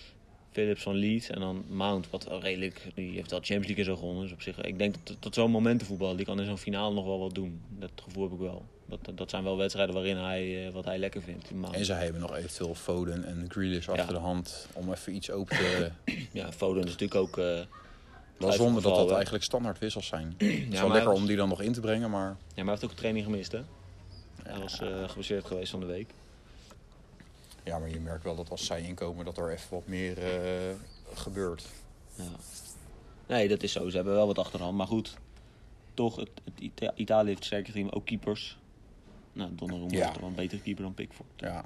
Phillips 0.51 0.83
van 0.83 0.95
Leeds 0.95 1.29
en 1.31 1.41
dan 1.41 1.65
Mount, 1.69 2.11
wat 2.11 2.27
redelijk, 2.43 2.87
die 2.95 3.11
heeft 3.11 3.33
al 3.33 3.39
Champions 3.39 3.67
League 3.67 3.85
en 3.85 3.91
zo 3.91 3.97
gewonnen. 3.97 4.23
Dus 4.23 4.33
op 4.33 4.43
zich, 4.43 4.61
ik 4.61 4.79
denk 4.79 4.95
dat, 5.07 5.17
dat 5.21 5.35
zo'n 5.35 5.51
momentenvoetbal, 5.51 6.17
die 6.17 6.27
kan 6.27 6.41
in 6.41 6.47
zo'n 6.47 6.59
finale 6.59 6.95
nog 6.95 7.05
wel 7.05 7.19
wat 7.19 7.35
doen. 7.35 7.61
Dat 7.79 7.91
gevoel 7.95 8.23
heb 8.23 8.33
ik 8.33 8.39
wel. 8.39 8.65
Dat, 8.91 9.17
dat 9.19 9.31
zijn 9.31 9.45
wel 9.45 9.57
wedstrijden 9.57 9.95
waarin 9.95 10.17
hij, 10.17 10.67
eh, 10.67 10.73
wat 10.73 10.85
hij 10.85 10.99
lekker 10.99 11.23
vindt. 11.23 11.51
En 11.73 11.85
ze 11.85 11.93
hebben 11.93 12.21
nog 12.21 12.35
eventueel 12.37 12.75
Foden 12.75 13.25
en 13.25 13.45
Grealish 13.49 13.89
achter 13.89 14.07
Ja. 14.07 14.13
de 14.13 14.19
hand 14.19 14.67
om 14.73 14.93
even 14.93 15.15
iets 15.15 15.31
open 15.31 15.57
te... 15.57 15.91
Ja, 16.33 16.53
Foden 16.53 16.85
is 16.85 16.91
natuurlijk 16.91 17.21
ook... 17.21 17.39
eh, 17.39 17.61
Wel 18.37 18.53
zonde 18.53 18.81
dat 18.81 18.95
dat 18.97 19.09
hè? 19.09 19.15
eigenlijk 19.15 19.45
standaard 19.45 19.79
wissels 19.79 20.07
zijn. 20.07 20.35
Het 20.39 20.49
is 20.49 20.69
maar 20.69 20.81
wel 20.81 20.89
lekker 20.89 21.11
was- 21.11 21.19
om 21.21 21.27
die 21.27 21.37
dan 21.37 21.49
nog 21.49 21.61
in 21.63 21.73
te 21.73 21.81
brengen, 21.81 22.11
maar... 22.11 22.29
ja, 22.29 22.37
maar 22.55 22.65
hij 22.65 22.71
heeft 22.71 22.85
ook 22.85 22.91
een 22.91 22.97
training 22.97 23.25
gemist, 23.25 23.53
hè? 23.53 23.61
Hij 24.43 24.59
was 24.61 24.81
eh 24.81 25.09
geblesseerd 25.09 25.45
geweest 25.47 25.71
van 25.71 25.81
de 25.81 25.87
week. 25.87 26.11
Ja, 27.65 27.79
maar 27.79 27.89
je 27.89 28.01
merkt 28.01 28.25
wel 28.25 28.37
dat 28.37 28.51
als 28.51 28.67
zij 28.67 28.83
inkomen 28.83 29.25
dat 29.25 29.39
er 29.39 29.51
even 29.51 29.67
wat 29.71 29.87
meer 29.87 30.19
gebeurt. 31.15 31.65
Ja. 32.15 32.25
Nee, 33.27 33.49
dat 33.49 33.63
is 33.63 33.73
zo. 33.73 33.89
Ze 33.89 33.97
hebben 33.97 34.15
wel 34.15 34.27
wat 34.27 34.39
achter 34.39 34.59
de 34.59 34.65
hand. 34.65 34.77
Maar 34.77 34.87
goed, 34.87 35.15
toch, 35.95 36.17
het, 36.17 36.29
het 36.45 36.55
Ita- 36.61 36.93
Italië 36.95 37.29
heeft 37.29 37.45
sterker 37.45 37.73
team. 37.73 37.89
Ook 37.89 38.05
keepers. 38.07 38.59
Nou, 39.33 39.55
Donnarumma 39.55 39.97
Ja. 39.97 40.05
is 40.07 40.11
toch 40.13 40.21
wel 40.21 40.29
een 40.29 40.35
betere 40.35 40.61
keeper 40.63 40.83
dan 40.83 40.95
Pickford. 40.95 41.29
Ja. 41.37 41.65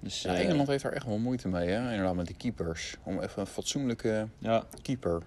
Dus, 0.00 0.22
ja, 0.22 0.34
eh, 0.34 0.40
Engeland 0.44 0.68
heeft 0.68 0.82
daar 0.82 0.92
echt 0.92 1.06
wel 1.06 1.18
moeite 1.18 1.48
mee, 1.48 1.68
hè? 1.68 1.90
inderdaad, 1.90 2.14
met 2.14 2.26
die 2.26 2.36
keepers. 2.36 2.96
Om 3.02 3.20
even 3.20 3.40
een 3.40 3.46
fatsoenlijke 3.46 4.28
Ja, 4.38 4.64
keeper. 4.82 5.22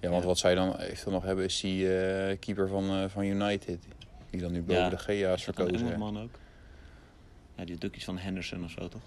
Ja, 0.00 0.08
want 0.08 0.22
Ja. 0.22 0.28
wat 0.28 0.38
zij 0.38 0.54
dan 0.54 0.76
eventueel 0.76 1.12
nog 1.12 1.24
hebben 1.24 1.44
is 1.44 1.60
die 1.60 1.98
eh, 2.02 2.38
keeper 2.38 2.68
van, 2.68 2.90
eh, 2.90 3.04
van 3.08 3.24
United. 3.24 3.78
Die 4.30 4.40
dan 4.40 4.52
nu 4.52 4.62
boven 4.62 4.90
de 4.90 4.98
GA 4.98 5.32
is 5.32 5.42
verkozen. 5.42 5.78
Engelman 5.86 6.20
ook? 6.22 6.38
Ja, 7.56 7.64
die 7.64 7.78
iets 7.92 8.04
van 8.04 8.18
Henderson 8.18 8.64
of 8.64 8.70
zo, 8.70 8.88
toch? 8.88 9.00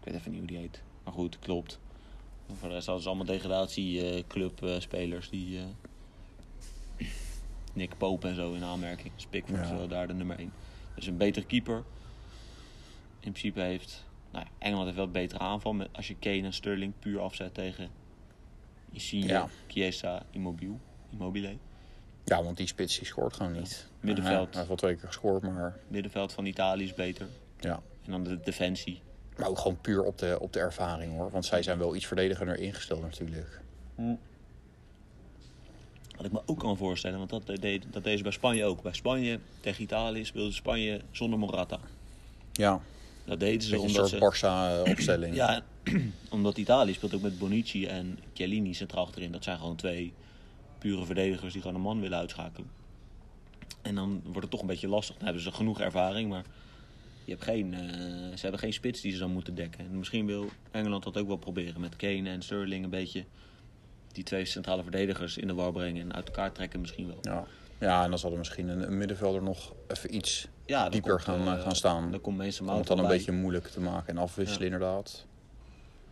Ik 0.00 0.04
weet 0.04 0.14
even 0.14 0.30
niet 0.30 0.38
hoe 0.40 0.48
die 0.48 0.58
heet. 0.58 0.80
Maar 1.04 1.12
goed, 1.12 1.38
klopt. 1.38 1.78
Voor 2.58 2.68
de 2.68 2.74
rest 2.74 2.86
hadden 2.86 3.02
ze 3.02 3.08
allemaal 3.08 3.26
degradatieclub-spelers 3.26 5.28
die... 5.30 5.60
Nick 7.78 7.96
Pope 7.98 8.28
en 8.28 8.34
zo 8.34 8.52
in 8.52 8.64
aanmerking. 8.64 9.12
Dus 9.14 9.26
Pickford 9.26 9.60
is 9.60 9.68
Ja. 9.68 9.76
wel 9.76 9.88
daar 9.88 10.06
de 10.06 10.14
nummer 10.14 10.38
1. 10.38 10.52
Dus 10.94 11.06
een 11.06 11.16
betere 11.16 11.46
keeper. 11.46 11.76
In 13.20 13.32
principe 13.32 13.60
heeft... 13.60 14.04
Nou 14.32 14.46
Engeland 14.58 14.84
heeft 14.84 14.96
wel 14.96 15.06
een 15.06 15.12
betere 15.12 15.40
aanval. 15.40 15.72
Met, 15.72 15.88
als 15.92 16.08
je 16.08 16.16
Kane 16.18 16.42
en 16.42 16.52
Sterling 16.52 16.92
puur 16.98 17.20
afzet 17.20 17.54
tegen... 17.54 17.88
Insigne, 18.92 19.26
Ja. 19.26 19.48
Chiesa, 19.66 20.22
Immobile. 20.30 20.74
Immobile. 21.10 21.56
Ja, 22.24 22.42
want 22.42 22.56
die 22.56 22.66
spits 22.66 22.98
die 22.98 23.06
scoort 23.06 23.34
gewoon 23.34 23.52
niet. 23.52 23.88
Middenveld. 24.00 24.46
Hij 24.46 24.54
heeft 24.54 24.66
wel 24.68 24.76
twee 24.76 24.94
keer 24.96 25.06
gescoord, 25.06 25.42
maar... 25.42 25.76
Middenveld 25.88 26.32
van 26.32 26.46
Italië 26.46 26.84
is 26.84 26.94
beter. 26.94 27.26
Ja. 27.60 27.80
En 28.04 28.10
dan 28.10 28.24
de 28.24 28.40
defensie. 28.40 29.00
Maar 29.36 29.48
ook 29.48 29.58
gewoon 29.58 29.80
puur 29.80 30.02
op 30.04 30.18
de, 30.18 30.36
op 30.40 30.52
de 30.52 30.58
ervaring, 30.58 31.12
hoor. 31.12 31.30
Want 31.30 31.44
zij 31.44 31.62
zijn 31.62 31.78
wel 31.78 31.94
iets 31.96 32.06
verdedigender 32.06 32.58
ingesteld 32.58 33.00
natuurlijk. 33.02 33.60
Wat 36.18 36.26
ik 36.26 36.32
me 36.32 36.40
ook 36.46 36.58
kan 36.58 36.76
voorstellen, 36.76 37.18
want 37.18 37.30
dat, 37.30 37.60
deed, 37.60 37.82
dat 37.90 38.04
deden 38.04 38.16
ze 38.16 38.22
bij 38.22 38.32
Spanje 38.32 38.64
ook. 38.64 38.82
Bij 38.82 38.92
Spanje 38.92 39.40
tegen 39.60 39.82
Italië 39.82 40.24
speelde 40.24 40.52
Spanje 40.52 41.00
zonder 41.10 41.38
Morata. 41.38 41.78
Ja, 42.52 42.80
Dat 43.24 43.40
deden 43.40 43.62
ze 43.62 43.76
een 43.76 43.90
soort 43.90 44.08
ze... 44.08 44.16
Barça-opstelling. 44.16 45.34
Ja, 45.44 45.62
omdat 46.30 46.58
Italië 46.58 46.92
speelt 46.92 47.14
ook 47.14 47.20
met 47.20 47.38
Bonici 47.38 47.86
en 47.86 48.18
Chiellini 48.32 48.74
centraal 48.74 49.04
achterin. 49.04 49.32
Dat 49.32 49.44
zijn 49.44 49.58
gewoon 49.58 49.76
twee 49.76 50.12
pure 50.78 51.04
verdedigers 51.04 51.52
die 51.52 51.62
gewoon 51.62 51.76
een 51.76 51.82
man 51.82 52.00
willen 52.00 52.18
uitschakelen. 52.18 52.70
En 53.82 53.94
dan 53.94 54.20
wordt 54.24 54.40
het 54.40 54.50
toch 54.50 54.60
een 54.60 54.66
beetje 54.66 54.88
lastig. 54.88 55.16
Dan 55.16 55.24
hebben 55.24 55.42
ze 55.42 55.52
genoeg 55.52 55.80
ervaring, 55.80 56.30
maar 56.30 56.44
je 57.24 57.30
hebt 57.30 57.44
geen, 57.44 57.74
eh, 57.74 57.80
ze 58.34 58.40
hebben 58.40 58.60
geen 58.60 58.72
spits 58.72 59.00
die 59.00 59.12
ze 59.12 59.18
dan 59.18 59.32
moeten 59.32 59.54
dekken. 59.54 59.80
En 59.80 59.98
misschien 59.98 60.26
wil 60.26 60.48
Engeland 60.70 61.02
dat 61.02 61.16
ook 61.16 61.26
wel 61.26 61.36
proberen. 61.36 61.80
Met 61.80 61.96
Kane 61.96 62.28
en 62.28 62.42
Sterling 62.42 62.84
een 62.84 62.90
beetje 62.90 63.24
die 64.12 64.24
twee 64.24 64.44
centrale 64.44 64.82
verdedigers 64.82 65.36
in 65.36 65.46
de 65.46 65.54
war 65.54 65.72
brengen. 65.72 66.02
En 66.02 66.14
uit 66.14 66.26
elkaar 66.26 66.52
trekken 66.52 66.80
misschien 66.80 67.06
wel. 67.06 67.18
Ja. 67.20 67.44
ja, 67.78 68.04
en 68.04 68.10
dan 68.10 68.18
zal 68.18 68.32
er 68.32 68.38
misschien 68.38 68.68
een, 68.68 68.82
een 68.82 68.98
middenvelder 68.98 69.42
nog 69.42 69.72
even 69.88 70.14
iets 70.14 70.48
Ja, 70.66 70.88
dieper 70.88 71.10
komt, 71.10 71.22
gaan, 71.22 71.46
eh, 71.46 71.52
eh, 71.52 71.62
gaan 71.62 71.76
staan. 71.76 72.10
Dan 72.10 72.20
komt 72.20 72.36
mensen 72.36 72.68
om 72.68 72.76
het 72.76 72.86
dan 72.86 72.98
een 72.98 73.06
beetje 73.06 73.32
moeilijk 73.32 73.66
te 73.66 73.80
maken 73.80 74.08
en 74.08 74.18
afwisselen 74.22 74.68
Ja. 74.68 74.74
inderdaad. 74.74 75.26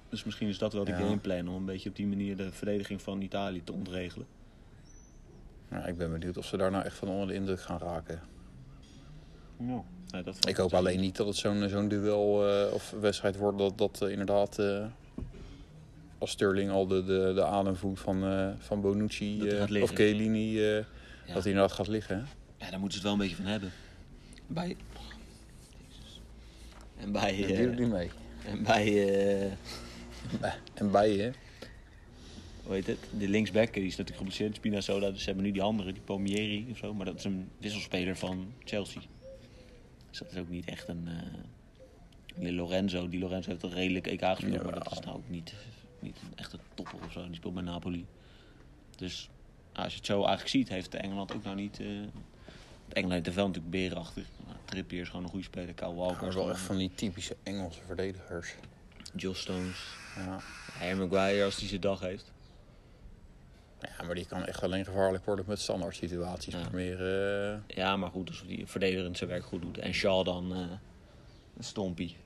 Dus 0.09 0.25
misschien 0.25 0.49
is 0.49 0.59
dat 0.59 0.73
wel 0.73 0.85
de 0.85 0.91
Ja. 0.91 0.97
gameplan 0.99 1.49
om 1.49 1.55
een 1.55 1.65
beetje 1.65 1.89
op 1.89 1.97
die 1.97 2.07
manier 2.07 2.37
de 2.37 2.53
verdediging 2.53 3.03
van 3.03 3.21
Italië 3.21 3.65
te 3.65 3.73
ontregelen. 3.73 4.27
Ja, 5.71 5.87
ik 5.87 5.97
ben 5.97 6.11
benieuwd 6.13 6.37
of 6.37 6.47
ze 6.47 6.57
daar 6.57 6.71
nou 6.71 6.85
echt 6.85 6.97
van 6.97 7.09
onder 7.09 7.27
de 7.27 7.35
indruk 7.35 7.61
gaan 7.61 7.79
raken. 7.79 8.21
Ja. 9.59 9.83
Nee, 10.11 10.23
dat 10.23 10.49
Ik 10.49 10.57
hoop 10.57 10.75
alleen 10.75 11.01
niet 11.01 11.17
dat 11.17 11.27
het 11.27 11.37
zo'n 11.37 11.69
zo'n 11.69 11.89
duel 11.89 12.49
eh, 12.49 12.73
of 12.73 12.95
wedstrijd 13.01 13.37
wordt 13.37 13.59
dat, 13.59 13.79
dat 13.79 14.01
inderdaad 14.09 14.59
als 16.19 16.31
Sterling 16.31 16.71
al 16.71 16.87
de, 16.87 17.05
de, 17.05 17.33
de 17.35 17.45
adem 17.45 17.77
voelt 17.77 18.01
van, 18.01 18.25
eh, 18.25 18.49
van 18.59 18.81
Bonucci 18.81 19.49
eh, 19.49 19.83
of. 19.83 19.91
Chiellini, 19.91 20.59
eh, 20.59 20.77
Ja. 21.27 21.35
dat 21.35 21.43
hij 21.43 21.53
inderdaad 21.53 21.73
gaat 21.73 21.89
liggen. 21.89 22.17
hè? 22.17 22.23
Ja, 22.65 22.71
daar 22.71 22.81
moeten 22.81 23.01
ze 23.01 23.07
het 23.09 23.13
wel 23.13 23.13
een 23.13 23.19
beetje 23.19 23.37
van 23.43 23.45
hebben. 23.53 23.73
Bij... 24.47 24.77
En 26.97 27.13
bij... 27.13 27.37
Dat 27.67 27.79
niet 27.79 27.89
mee. 27.91 28.11
en 28.45 28.63
bij... 28.63 29.09
eh, 29.43 29.53
En 30.75 30.91
bij 30.91 31.17
je, 31.17 31.33
hoe 32.63 32.75
heet 32.75 32.87
het? 32.87 32.99
De 33.19 33.29
linksback, 33.29 33.73
die 33.75 33.83
is 33.83 33.91
natuurlijk 33.97 34.17
geblesseerd, 34.17 34.57
Spinazzola. 34.57 35.11
Dus 35.11 35.19
ze 35.21 35.27
hebben 35.27 35.45
nu 35.45 35.51
die 35.53 35.63
andere, 35.63 35.93
die 35.93 36.03
Palmieri 36.03 36.67
of 36.71 36.77
zo. 36.79 36.95
Maar 36.95 37.07
dat 37.07 37.15
is 37.19 37.25
een 37.25 37.49
wisselspeler 37.61 38.17
van 38.17 38.53
Chelsea. 38.65 39.01
Dus 40.11 40.19
dat 40.19 40.33
is 40.33 40.39
ook 40.39 40.49
niet 40.49 40.65
echt 40.69 40.89
een... 40.89 41.09
die 42.37 42.53
Lorenzo, 42.53 43.09
die 43.09 43.21
Lorenzo 43.21 43.49
heeft 43.49 43.61
toch 43.61 43.75
redelijk 43.75 44.07
EK 44.07 44.25
gespeeld. 44.25 44.63
Maar 44.63 44.73
dat 44.85 44.93
is 44.93 44.99
nou 45.01 45.17
ook 45.17 45.29
niet, 45.29 45.55
niet 46.07 46.19
een 46.23 46.37
echte 46.38 46.59
topper 46.75 46.99
of 47.05 47.12
zo. 47.12 47.27
Die 47.27 47.35
speelt 47.35 47.55
bij 47.55 47.62
Napoli. 47.62 48.07
Dus 48.97 49.29
als 49.73 49.92
je 49.92 49.97
het 49.99 50.07
zo 50.07 50.16
eigenlijk 50.19 50.49
ziet, 50.49 50.69
heeft 50.69 50.95
Engeland 50.95 51.35
ook 51.35 51.42
nou 51.45 51.57
niet... 51.57 51.81
eh 51.81 51.87
Engeland 52.88 53.12
heeft 53.12 53.27
er 53.27 53.35
wel 53.35 53.47
natuurlijk 53.47 53.73
berenachtig. 53.73 54.25
Maar 54.47 54.57
Trippier 54.64 55.01
is 55.01 55.09
gewoon 55.09 55.25
een 55.25 55.31
goede 55.31 55.45
speler. 55.45 55.75
Kyle 55.75 55.95
Walker 55.95 56.21
Maar 56.21 56.29
is 56.29 56.35
wel 56.35 56.51
echt 56.51 56.61
van 56.61 56.77
die 56.77 56.90
typische 56.95 57.37
Engelse 57.42 57.81
verdedigers. 57.87 58.55
Josh 59.16 59.40
Stones. 59.40 59.87
Ja. 60.16 60.38
Harry 60.79 60.99
Maguire 60.99 61.45
als 61.45 61.57
hij 61.59 61.69
zijn 61.69 61.81
dag 61.81 62.01
heeft. 62.01 62.33
ja, 63.81 64.05
maar 64.05 64.14
die 64.14 64.27
kan 64.27 64.45
echt 64.45 64.62
alleen 64.62 64.85
gevaarlijk 64.85 65.25
worden 65.25 65.45
met 65.49 65.61
standaard 65.61 65.97
situaties. 65.97 66.55
Ja. 66.55 66.61
Maar 66.61 66.75
meer... 66.75 66.99
eh, 67.53 67.59
Ja, 67.77 67.97
maar 67.97 68.11
goed, 68.11 68.29
alsof 68.29 68.47
die 68.47 68.66
verdedigend 68.66 69.16
zijn 69.16 69.31
werk 69.31 69.45
goed 69.45 69.62
doet. 69.62 69.79
En 69.79 69.92
Shaw 69.92 70.25
dan 70.25 70.55
eh 70.55 70.61
Stompie. 71.59 72.16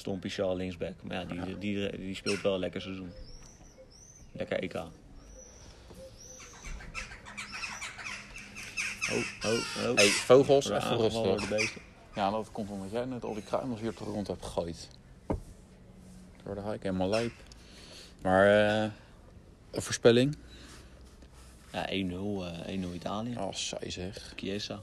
Stompie, 0.00 0.30
Shaw 0.30 0.56
linksback. 0.56 1.02
Maar 1.02 1.16
ja, 1.16 1.24
die, 1.24 1.58
Die, 1.58 1.96
die 1.96 2.14
speelt 2.14 2.40
wel 2.40 2.54
een 2.54 2.60
lekker 2.60 2.80
seizoen. 2.80 3.12
Lekker 4.32 4.58
EK. 4.62 4.74
Oh, 4.74 4.86
oh, 9.44 9.88
oh. 9.88 9.96
Hey, 9.96 10.06
vogels, 10.08 10.70
even 10.70 10.96
rustig. 10.96 11.40
de 11.40 11.46
beesten. 11.54 11.80
Ja, 12.14 12.30
dat 12.30 12.52
komt 12.52 12.70
omdat 12.70 12.90
jij 12.90 13.04
net 13.04 13.24
al 13.24 13.34
die 13.34 13.42
kruimels 13.42 13.80
hier 13.80 13.90
op 13.90 13.96
de 13.96 14.04
grond 14.04 14.26
hebt 14.26 14.44
gegooid. 14.44 14.88
Door 16.44 16.54
de 16.54 16.60
hike 16.60 16.78
helemaal 16.86 17.08
lijp. 17.08 17.32
Maar, 18.22 18.46
eh 18.46 18.90
een 19.70 19.82
voorspelling? 19.82 20.36
Ja, 21.72 21.86
1-0 21.88 21.90
eh 21.90 22.78
1-0 22.84 22.94
Italië. 22.94 23.36
Oh, 23.38 23.52
zij 23.52 23.90
zeg. 23.90 24.32
Chiesa. 24.36 24.82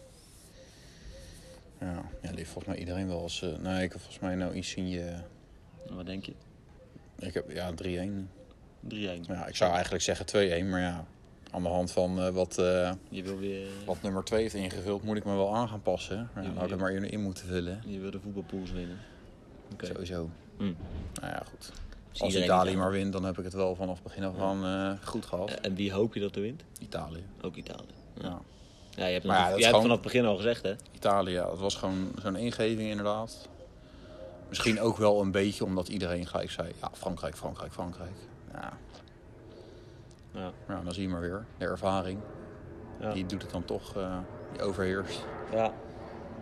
Ja, 1.79 1.93
ja 2.21 2.29
die 2.29 2.37
heeft 2.37 2.49
volgens 2.49 2.65
mij 2.65 2.77
iedereen 2.77 3.07
wel 3.07 3.21
als... 3.21 3.41
eh, 3.41 3.49
nee, 3.59 3.83
ik 3.83 3.91
heb 3.91 4.01
volgens 4.01 4.19
mij 4.19 4.35
nou 4.35 4.53
Insigne... 4.53 5.23
Wat 5.89 6.05
denk 6.05 6.25
je? 6.25 6.31
3-1. 6.31 6.35
Ik 7.19 7.33
heb, 7.33 7.51
ja, 7.51 7.71
3-1. 7.71 7.75
Ja, 8.87 9.45
ik 9.47 9.55
zou 9.55 9.71
eigenlijk 9.71 10.03
zeggen 10.03 10.25
2-1, 10.65 10.69
maar 10.69 10.81
ja... 10.81 11.05
Aan 11.51 11.63
de 11.63 11.69
hand 11.69 11.91
van 11.91 12.19
eh, 12.19 12.29
wat, 12.29 12.57
eh, 12.57 12.91
Je 13.09 13.23
wil 13.23 13.37
weer... 13.37 13.67
wat 13.85 14.01
nummer 14.01 14.23
2 14.23 14.41
heeft 14.41 14.53
ingevuld, 14.53 15.03
moet 15.03 15.17
ik 15.17 15.25
me 15.25 15.35
wel 15.35 15.55
aan 15.55 15.67
gaan 15.69 15.81
passen. 15.81 16.29
Maar 16.33 16.43
ja, 16.43 16.49
had 16.53 16.63
ik 16.63 16.69
het 16.69 16.79
maar 16.79 16.91
in, 16.91 17.09
in 17.09 17.21
moeten 17.21 17.45
vullen. 17.47 17.81
Je 17.85 17.99
wil 17.99 18.11
de 18.11 18.19
voetbalpools 18.19 18.71
winnen. 18.71 18.97
Oké. 19.73 19.85
Sowieso. 19.85 20.29
Hm. 20.57 20.63
Nou 20.63 20.73
ja, 21.33 21.43
goed. 21.49 21.71
Als 22.17 22.35
Italië 22.35 22.75
maar 22.75 22.91
wint, 22.91 23.13
dan 23.13 23.23
heb 23.23 23.37
ik 23.37 23.43
het 23.43 23.53
wel 23.53 23.75
vanaf 23.75 24.01
begin 24.03 24.23
af 24.23 24.39
aan 24.39 24.65
eh, 24.65 25.07
goed 25.07 25.25
gehad. 25.25 25.51
En 25.51 25.75
wie 25.75 25.91
hoop 25.91 26.13
je 26.13 26.19
dat 26.19 26.35
er 26.35 26.41
wint? 26.41 26.63
Italië. 26.79 27.23
Ook 27.41 27.55
Italië. 27.55 27.93
Ja, 28.13 28.23
Ja. 28.27 28.41
Ja 28.97 29.05
je 29.05 29.13
hebt, 29.13 29.25
Maar 29.25 29.37
ja, 29.37 29.49
dat 29.49 29.51
jij 29.53 29.55
hebt 29.57 29.65
gewoon- 29.65 29.81
vanaf 29.81 29.95
het 29.97 30.05
begin 30.13 30.25
al 30.25 30.35
gezegd, 30.35 30.61
hè? 30.63 30.73
Italië, 30.91 31.31
ja, 31.31 31.49
het 31.49 31.59
was 31.59 31.75
gewoon 31.75 32.11
zo'n 32.21 32.35
ingeving 32.35 32.89
inderdaad. 32.89 33.47
Misschien 34.49 34.79
ook 34.81 34.97
wel 34.97 35.21
een 35.21 35.31
beetje 35.31 35.63
omdat 35.63 35.87
iedereen 35.87 36.27
gelijk 36.27 36.51
zei, 36.51 36.71
ja, 36.81 36.89
Frankrijk, 36.93 37.35
Frankrijk, 37.37 37.73
Frankrijk. 37.73 38.11
Ja, 38.53 38.73
Ja. 40.33 40.51
ja 40.67 40.81
dan 40.83 40.93
zie 40.93 41.03
je 41.03 41.09
maar 41.09 41.21
weer, 41.21 41.45
de 41.57 41.65
ervaring. 41.65 42.19
Ja. 42.99 43.13
Die 43.13 43.25
doet 43.25 43.41
het 43.41 43.51
dan 43.51 43.65
toch, 43.65 43.95
eh, 43.95 44.17
die 44.51 44.61
overheerst. 44.61 45.25
Ja. 45.51 45.71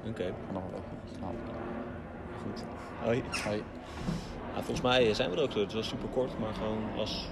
Oké, 0.07 0.33
nog 0.53 0.63
wel 0.71 0.81
slapen. 1.17 1.39
goed. 2.43 2.63
Hoi. 3.03 3.23
Hoi. 3.43 3.57
Ja, 4.55 4.61
volgens 4.61 4.81
mij 4.81 5.13
zijn 5.13 5.29
we 5.29 5.35
er 5.35 5.43
ook 5.43 5.51
zo. 5.51 5.59
Het 5.59 5.73
was 5.73 5.87
super 5.87 6.07
kort, 6.09 6.39
maar 6.39 6.53
gewoon 6.53 6.83
als 6.97 7.27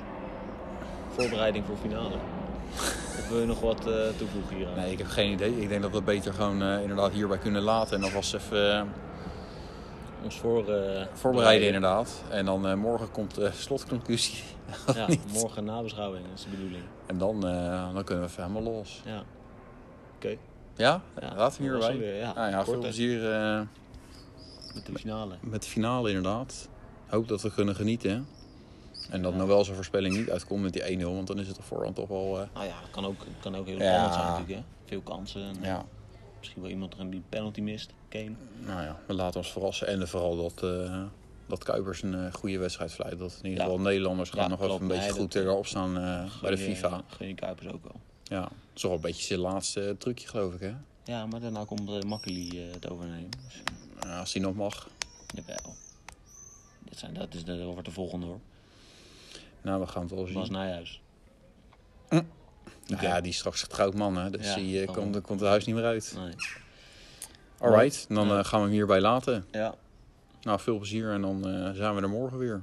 voorbereiding 1.10 1.66
voor 1.66 1.78
finale. 1.78 2.16
Of 3.18 3.28
wil 3.30 3.40
je 3.40 3.46
nog 3.46 3.60
wat 3.60 3.88
eh, 3.88 3.94
toevoegen 4.18 4.56
hier 4.56 4.68
aan? 4.68 4.76
Nee, 4.76 4.92
ik 4.92 4.98
heb 4.98 5.08
geen 5.08 5.32
idee. 5.32 5.62
Ik 5.62 5.70
denk 5.70 5.82
dat 5.82 5.90
we 5.92 5.96
het 5.96 6.06
beter 6.06 6.34
gewoon 6.34 6.62
eh, 6.62 6.82
inderdaad 6.82 7.12
hierbij 7.12 7.38
kunnen 7.38 7.62
laten. 7.62 7.98
En 7.98 8.04
alvast 8.04 8.34
even 8.34 8.78
eh, 8.78 8.84
Ons 10.24 10.40
voor, 10.40 10.66
voorbereiden 11.14 11.68
inderdaad. 11.68 12.24
En 12.30 12.46
dan 12.46 12.80
morgen 12.80 13.12
komt 13.12 13.36
de 13.36 13.50
slotconclusie. 13.54 14.44
Ja, 14.96 15.08
morgen 15.40 15.64
nabeschouwing, 15.64 16.26
is 16.36 16.44
de 16.44 16.50
bedoeling. 16.50 16.84
En 17.06 17.18
dan, 17.18 17.42
dan 17.94 18.04
kunnen 18.04 18.24
we 18.24 18.30
even 18.30 18.44
helemaal 18.44 18.74
los. 18.74 19.02
Ja. 19.06 19.24
Oké, 20.16 20.36
Ja? 20.76 21.02
Ja, 21.22 21.34
Laten 21.36 21.64
we 21.64 21.70
was 21.72 21.88
hierbij. 21.88 21.98
weer, 21.98 22.16
ja. 22.16 22.34
Nou 22.34 22.50
ja, 22.50 22.64
veel 22.66 22.80
plezier 22.80 23.20
met 24.74 24.86
de 24.86 24.92
finale. 24.94 25.36
met 25.42 25.64
de 25.64 25.70
finale 25.70 26.08
inderdaad. 26.08 26.70
Hoop 27.08 27.28
dat 27.28 27.42
we 27.42 27.52
kunnen 27.54 27.76
genieten. 27.76 28.28
En 29.10 29.22
dat 29.22 29.34
wel 29.36 29.64
zo'n 29.64 29.76
voorspelling 29.76 30.16
niet 30.18 30.30
uitkomt 30.30 30.62
met 30.62 30.74
die 30.74 30.98
1-0. 31.00 31.02
Want 31.04 31.28
dan 31.28 31.40
is 31.40 31.48
het 31.48 31.58
op 31.58 31.64
voorhand 31.64 31.96
toch 31.96 32.08
wel... 32.08 32.40
eh, 32.42 32.48
Nou 32.54 32.66
ja, 32.66 32.80
het 32.82 32.92
kan 32.92 33.06
ook, 33.06 33.26
kan 33.40 33.56
ook 33.56 33.68
heel 33.68 33.80
Ja. 33.80 33.88
spannend 33.94 34.14
zijn 34.14 34.26
natuurlijk, 34.28 34.58
hè. 34.60 34.64
Veel 34.86 35.02
kansen. 35.02 35.42
En 35.42 35.56
ja, 35.62 35.86
Misschien 36.40 36.62
wel 36.62 36.72
iemand 36.72 36.94
erin 36.94 37.10
die 37.10 37.20
een 37.20 37.26
penalty 37.30 37.62
mist. 37.62 37.92
Kane. 38.10 38.32
nou 38.60 38.82
ja, 38.82 39.00
we 39.08 39.14
laten 39.14 39.40
ons 39.40 39.52
verrassen. 39.52 39.88
En 39.88 40.08
vooral 40.08 40.36
dat, 40.38 40.64
eh, 40.64 41.04
dat 41.48 41.64
Kuipers 41.64 42.04
een 42.04 42.14
eh, 42.26 42.34
goede 42.34 42.58
wedstrijd 42.58 42.92
fluit. 42.92 43.20
Dat 43.20 43.32
in 43.42 43.50
ieder 43.50 43.60
Ja. 43.60 43.70
geval 43.70 43.80
Nederlanders 43.80 44.30
gaan 44.30 44.50
nog 44.50 44.62
even 44.62 44.82
een 44.82 44.88
beetje 44.88 45.12
goed 45.12 45.34
dat- 45.34 45.44
erop 45.44 45.66
staan 45.68 45.94
bij 46.42 46.52
de 46.52 46.58
FIFA. 46.58 47.02
Je 47.20 47.34
Kuipers 47.36 47.68
ook 47.74 47.84
wel. 47.84 47.96
Ja, 48.24 48.42
dat 48.42 48.52
is 48.74 48.82
toch 48.82 48.90
wel 48.92 48.94
een 48.94 49.02
beetje 49.06 49.24
zijn 49.24 49.40
laatste 49.40 49.96
trucje 50.00 50.28
geloof 50.28 50.54
ik 50.54 50.60
hè. 50.60 50.74
Ja, 51.04 51.26
maar 51.26 51.40
daarna 51.40 51.64
komt 51.66 51.90
uh, 51.90 52.02
Makkeli 52.02 52.60
het 52.72 52.90
overnemen. 52.90 53.30
Dus, 53.48 53.62
Ja, 54.02 54.20
als 54.20 54.34
hij 54.34 54.42
nog 54.42 54.56
mag. 54.56 54.90
jawel. 55.36 55.76
Dit, 56.80 56.98
zijn, 57.00 57.14
dat, 57.14 57.34
is, 57.34 57.44
dat 57.46 57.62
wordt 57.64 57.86
de 57.86 57.92
volgende 57.92 58.26
hoor. 58.26 58.40
Nou, 59.64 59.80
we 59.82 59.88
gaan 59.88 60.02
het 60.02 60.12
wel 60.12 60.26
zien. 60.26 60.34
Bas 60.34 60.50
Nijhuis. 60.50 61.02
Oké. 62.10 62.26
ja, 63.06 63.22
die 63.22 63.32
is 63.32 63.38
straks 63.38 63.62
getrouwd 63.64 63.94
man 63.94 64.18
hè. 64.18 64.30
Dus 64.30 64.48
Ja, 64.48 64.56
die 64.56 64.82
eh, 64.82 64.94
komt, 64.94 65.22
komt 65.22 65.40
het 65.40 65.50
huis 65.50 65.66
niet 65.66 65.76
meer 65.76 65.86
uit. 65.86 66.14
Nee. 66.18 66.34
Alright, 67.60 68.06
dan 68.10 68.28
Ja. 68.28 68.38
eh, 68.38 68.46
gaan 68.46 68.60
we 68.60 68.66
hem 68.66 68.74
hierbij 68.76 69.02
laten. 69.02 69.46
Ja, 69.52 69.76
Nou, 70.42 70.60
veel 70.60 70.78
plezier 70.78 71.12
en 71.12 71.22
dan 71.22 71.48
eh, 71.48 71.72
zijn 71.72 71.96
we 71.96 72.02
er 72.02 72.10
morgen 72.10 72.38
weer. 72.38 72.62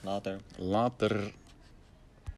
later. 0.00 0.40
Later. 0.56 1.32